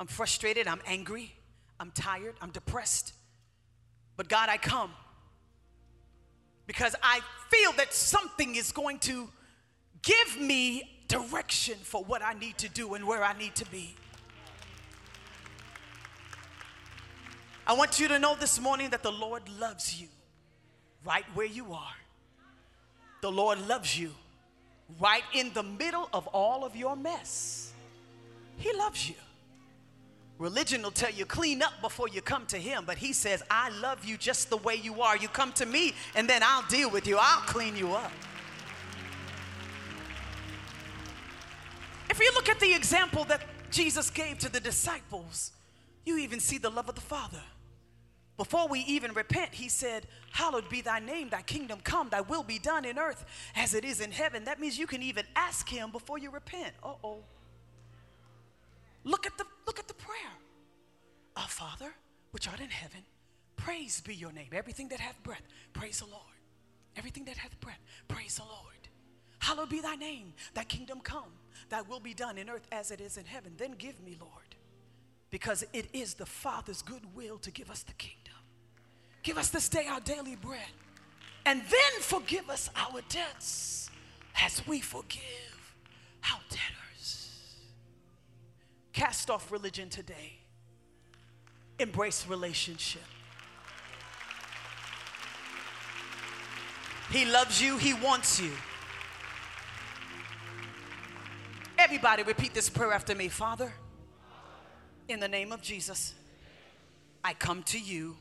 I'm 0.00 0.08
frustrated, 0.08 0.66
I'm 0.66 0.80
angry, 0.88 1.36
I'm 1.78 1.92
tired, 1.92 2.34
I'm 2.42 2.50
depressed. 2.50 3.12
But 4.16 4.28
God, 4.28 4.48
I 4.48 4.56
come 4.56 4.90
because 6.66 6.96
I 7.00 7.20
feel 7.48 7.70
that 7.76 7.94
something 7.94 8.56
is 8.56 8.72
going 8.72 8.98
to 9.00 9.28
give 10.02 10.40
me 10.40 10.90
direction 11.08 11.76
for 11.82 12.02
what 12.04 12.22
I 12.22 12.34
need 12.34 12.58
to 12.58 12.68
do 12.68 12.94
and 12.94 13.06
where 13.06 13.22
I 13.22 13.36
need 13.36 13.54
to 13.56 13.66
be. 13.66 13.94
I 17.66 17.72
want 17.72 17.98
you 17.98 18.08
to 18.08 18.18
know 18.18 18.36
this 18.36 18.60
morning 18.60 18.90
that 18.90 19.02
the 19.02 19.12
Lord 19.12 19.42
loves 19.58 20.00
you 20.00 20.08
right 21.04 21.24
where 21.34 21.46
you 21.46 21.72
are. 21.72 21.96
The 23.22 23.30
Lord 23.32 23.66
loves 23.66 23.98
you 23.98 24.10
right 25.00 25.22
in 25.32 25.52
the 25.54 25.62
middle 25.62 26.08
of 26.12 26.26
all 26.28 26.64
of 26.64 26.76
your 26.76 26.94
mess. 26.94 27.72
He 28.58 28.72
loves 28.74 29.08
you. 29.08 29.14
Religion 30.38 30.82
will 30.82 30.90
tell 30.90 31.10
you 31.10 31.24
clean 31.24 31.62
up 31.62 31.72
before 31.80 32.08
you 32.08 32.20
come 32.20 32.44
to 32.46 32.58
Him, 32.58 32.84
but 32.86 32.98
He 32.98 33.12
says, 33.12 33.42
I 33.50 33.70
love 33.80 34.04
you 34.04 34.16
just 34.16 34.50
the 34.50 34.56
way 34.58 34.74
you 34.74 35.00
are. 35.00 35.16
You 35.16 35.28
come 35.28 35.52
to 35.54 35.64
me, 35.66 35.94
and 36.16 36.28
then 36.28 36.42
I'll 36.44 36.66
deal 36.68 36.90
with 36.90 37.06
you, 37.06 37.16
I'll 37.18 37.42
clean 37.42 37.76
you 37.76 37.92
up. 37.92 38.10
If 42.14 42.20
you 42.20 42.30
look 42.34 42.48
at 42.48 42.60
the 42.60 42.72
example 42.72 43.24
that 43.24 43.42
Jesus 43.72 44.08
gave 44.08 44.38
to 44.38 44.48
the 44.48 44.60
disciples, 44.60 45.50
you 46.06 46.16
even 46.18 46.38
see 46.38 46.58
the 46.58 46.70
love 46.70 46.88
of 46.88 46.94
the 46.94 47.00
Father. 47.00 47.42
Before 48.36 48.68
we 48.68 48.80
even 48.82 49.12
repent, 49.14 49.52
he 49.52 49.68
said, 49.68 50.06
Hallowed 50.30 50.68
be 50.68 50.80
thy 50.80 51.00
name, 51.00 51.28
thy 51.28 51.42
kingdom 51.42 51.80
come, 51.82 52.10
thy 52.10 52.20
will 52.20 52.44
be 52.44 52.60
done 52.60 52.84
in 52.84 53.00
earth 53.00 53.24
as 53.56 53.74
it 53.74 53.84
is 53.84 54.00
in 54.00 54.12
heaven. 54.12 54.44
That 54.44 54.60
means 54.60 54.78
you 54.78 54.86
can 54.86 55.02
even 55.02 55.24
ask 55.34 55.68
him 55.68 55.90
before 55.90 56.18
you 56.18 56.30
repent. 56.30 56.72
Uh 56.84 56.92
oh. 57.02 57.18
Look 59.02 59.26
at 59.26 59.36
the 59.36 59.44
look 59.66 59.80
at 59.80 59.88
the 59.88 59.94
prayer. 59.94 60.34
Our 61.36 61.48
Father, 61.48 61.92
which 62.30 62.46
art 62.46 62.60
in 62.60 62.70
heaven, 62.70 63.00
praise 63.56 64.00
be 64.00 64.14
your 64.14 64.30
name. 64.30 64.50
Everything 64.52 64.86
that 64.90 65.00
hath 65.00 65.20
breath, 65.24 65.42
praise 65.72 65.98
the 65.98 66.06
Lord. 66.06 66.22
Everything 66.96 67.24
that 67.24 67.38
hath 67.38 67.58
breath, 67.58 67.80
praise 68.06 68.36
the 68.36 68.44
Lord. 68.44 68.83
Hallowed 69.44 69.68
be 69.68 69.80
thy 69.80 69.96
name, 69.96 70.32
thy 70.54 70.64
kingdom 70.64 71.00
come, 71.00 71.32
thy 71.68 71.82
will 71.82 72.00
be 72.00 72.14
done 72.14 72.38
in 72.38 72.48
earth 72.48 72.66
as 72.72 72.90
it 72.90 73.00
is 73.00 73.16
in 73.16 73.24
heaven. 73.24 73.52
Then 73.56 73.72
give 73.78 74.02
me, 74.02 74.16
Lord 74.20 74.54
because 75.34 75.64
it 75.72 75.88
is 75.92 76.14
the 76.14 76.24
Father's 76.24 76.80
good 76.80 77.02
will 77.12 77.38
to 77.38 77.50
give 77.50 77.68
us 77.68 77.82
the 77.82 77.92
kingdom. 77.94 78.38
Give 79.24 79.36
us 79.36 79.48
this 79.48 79.68
day 79.68 79.88
our 79.90 79.98
daily 79.98 80.36
bread, 80.36 80.60
and 81.44 81.60
then 81.60 82.02
forgive 82.02 82.48
us 82.48 82.70
our 82.76 83.00
debts 83.08 83.90
as 84.40 84.64
we 84.64 84.78
forgive 84.78 85.74
our 86.32 86.38
debtors. 86.48 87.56
Cast 88.92 89.28
off 89.28 89.50
religion 89.50 89.88
today, 89.88 90.38
embrace 91.80 92.28
relationship. 92.28 93.02
He 97.10 97.24
loves 97.24 97.60
you, 97.60 97.76
He 97.76 97.92
wants 97.92 98.40
you. 98.40 98.52
Everybody, 101.84 102.22
repeat 102.22 102.54
this 102.54 102.70
prayer 102.70 102.94
after 102.94 103.14
me 103.14 103.28
Father. 103.28 103.70
In 105.06 105.20
the 105.20 105.28
name 105.28 105.52
of 105.52 105.60
Jesus, 105.60 106.14
I 107.22 107.34
come 107.34 107.62
to 107.64 107.78
you 107.78 108.16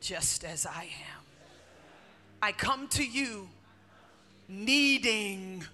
just 0.00 0.42
as 0.42 0.66
I 0.66 0.82
am. 0.82 1.22
I 2.42 2.50
come 2.50 2.88
to 2.88 3.04
you 3.04 3.48
needing 4.48 5.64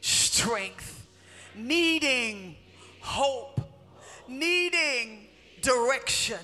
strength, 0.00 1.06
needing 1.54 2.56
hope, 3.02 3.60
needing 4.26 5.28
direction. 5.62 6.40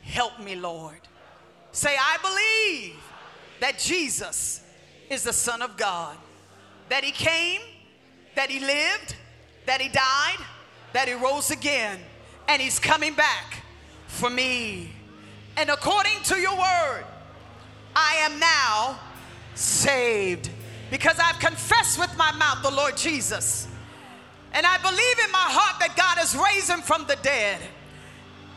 Help 0.00 0.40
me, 0.40 0.56
Lord. 0.56 1.00
Say, 1.72 1.94
I 1.94 2.16
believe 2.22 2.96
that 3.60 3.78
Jesus 3.78 4.62
is 5.10 5.24
the 5.24 5.34
Son 5.34 5.60
of 5.60 5.76
God, 5.76 6.16
that 6.88 7.04
He 7.04 7.12
came, 7.12 7.60
that 8.34 8.48
He 8.48 8.60
lived, 8.60 9.14
that 9.66 9.80
He 9.80 9.88
died, 9.88 10.38
that 10.92 11.08
He 11.08 11.14
rose 11.14 11.50
again 11.50 11.98
and 12.48 12.62
he's 12.62 12.78
coming 12.78 13.14
back 13.14 13.62
for 14.06 14.30
me. 14.30 14.90
And 15.56 15.70
according 15.70 16.22
to 16.24 16.36
your 16.36 16.56
word, 16.56 17.04
I 17.94 18.16
am 18.20 18.38
now 18.38 18.98
saved 19.54 20.50
because 20.90 21.18
I've 21.18 21.38
confessed 21.38 21.98
with 21.98 22.14
my 22.16 22.30
mouth 22.32 22.62
the 22.62 22.70
Lord 22.70 22.96
Jesus. 22.96 23.68
And 24.52 24.66
I 24.66 24.78
believe 24.78 25.18
in 25.24 25.32
my 25.32 25.48
heart 25.48 25.80
that 25.80 25.96
God 25.96 26.18
has 26.18 26.36
raised 26.36 26.70
him 26.70 26.80
from 26.80 27.06
the 27.06 27.16
dead. 27.22 27.60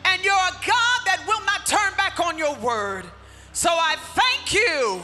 And 0.04 0.24
you're 0.24 0.32
a 0.32 0.52
God 0.66 1.00
that 1.06 1.24
will 1.26 1.44
not 1.44 1.66
turn 1.66 1.92
back 1.96 2.20
on 2.20 2.38
your 2.38 2.54
word. 2.56 3.04
So 3.52 3.68
I 3.70 3.96
thank 4.14 4.54
you. 4.54 5.02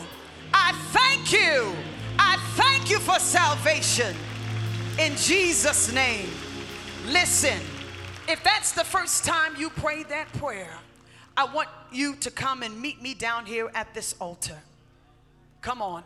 I 0.54 0.72
thank 0.92 1.32
you. 1.32 1.74
I 2.18 2.38
thank 2.54 2.88
you 2.88 2.98
for 2.98 3.18
salvation. 3.18 4.16
In 4.98 5.14
Jesus' 5.16 5.92
name. 5.92 6.28
Listen. 7.06 7.58
If 8.28 8.42
that's 8.42 8.72
the 8.72 8.82
first 8.82 9.24
time 9.24 9.54
you 9.56 9.70
prayed 9.70 10.08
that 10.08 10.32
prayer, 10.32 10.74
I 11.36 11.44
want 11.44 11.68
you 11.92 12.16
to 12.16 12.30
come 12.30 12.64
and 12.64 12.80
meet 12.80 13.00
me 13.00 13.14
down 13.14 13.46
here 13.46 13.70
at 13.74 13.94
this 13.94 14.16
altar. 14.18 14.58
Come 15.60 15.80
on. 15.80 16.02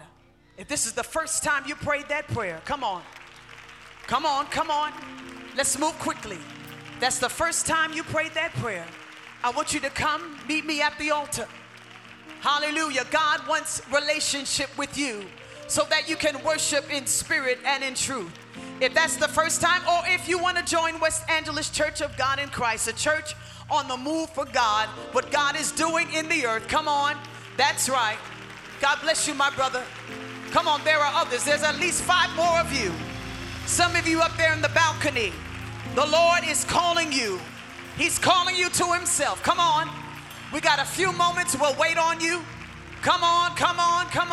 If 0.59 0.69
this 0.69 0.85
is 0.85 0.93
the 0.93 1.03
first 1.03 1.43
time 1.43 1.65
you 1.67 1.75
prayed 1.77 2.09
that 2.09 2.29
prayer, 2.29 2.61
come 2.67 2.85
on. 2.85 3.03
Come 4.07 4.27
on, 4.27 4.47
come 4.47 4.71
on. 4.71 4.93
Let's 5.57 5.79
move 5.79 5.99
quickly. 5.99 6.39
That's 6.99 7.19
the 7.19 7.29
first 7.29 7.67
time 7.67 7.95
you 7.95 8.03
prayed 8.03 8.35
that 8.35 8.53
prayer. 8.55 8.85
I 9.43 9.51
want 9.51 9.73
you 9.73 9.81
to 9.81 9.91
come 9.91 10.37
meet 10.47 10.67
me 10.67 10.83
at 10.83 10.99
the 10.99 11.11
altar. 11.13 11.47
Hallelujah. 12.41 13.05
God 13.11 13.47
wants 13.49 13.81
relationship 13.91 14.77
with 14.77 14.99
you 14.99 15.25
so 15.69 15.85
that 15.89 16.09
you 16.09 16.17
can 16.17 16.43
worship 16.45 16.93
in 16.93 17.07
spirit 17.07 17.59
and 17.65 17.83
in 17.83 17.95
truth. 17.95 18.39
If 18.81 18.95
that's 18.95 19.17
the 19.17 19.29
first 19.29 19.61
time, 19.61 19.83
or 19.89 20.03
if 20.07 20.29
you 20.29 20.39
want 20.39 20.57
to 20.57 20.65
join 20.65 20.99
West 21.01 21.29
Angeles 21.29 21.71
Church 21.71 22.01
of 22.01 22.17
God 22.17 22.39
in 22.39 22.49
Christ, 22.49 22.89
a 22.89 22.95
church 22.95 23.35
on 23.71 23.89
the 23.89 23.97
move 23.97 24.31
for 24.31 24.47
God, 24.47 24.89
what 25.13 25.31
God 25.31 25.59
is 25.59 25.71
doing 25.73 26.13
in 26.15 26.29
the 26.29 26.47
earth, 26.47 26.67
come 26.67 26.89
on. 26.89 27.17
That's 27.57 27.89
right. 27.89 28.19
God 28.81 28.99
bless 29.03 29.29
you, 29.29 29.35
my 29.35 29.51
brother. 29.51 29.85
Come 30.51 30.67
on, 30.67 30.83
there 30.85 30.99
are 30.99 31.13
others. 31.15 31.45
There's 31.45 31.63
at 31.63 31.79
least 31.79 32.03
five 32.03 32.35
more 32.35 32.59
of 32.59 32.73
you. 32.73 32.93
Some 33.67 33.95
of 33.95 34.09
you 34.09 34.21
up 34.21 34.37
there 34.37 34.53
in 34.53 34.63
the 34.63 34.71
balcony. 34.71 35.33
The 35.95 36.07
Lord 36.07 36.41
is 36.45 36.65
calling 36.65 37.13
you. 37.13 37.39
He's 37.97 38.19
calling 38.19 38.57
you 38.57 38.71
to 38.71 38.93
Himself. 38.93 39.43
Come 39.43 39.61
on. 39.61 39.89
We 40.53 40.61
got 40.61 40.81
a 40.81 40.85
few 40.85 41.13
moments. 41.13 41.57
We'll 41.61 41.77
wait 41.77 41.99
on 41.99 42.21
you. 42.21 42.43
Come 43.03 43.23
on, 43.23 43.55
come 43.57 43.79
on, 43.79 44.07
come 44.07 44.23
on. 44.23 44.29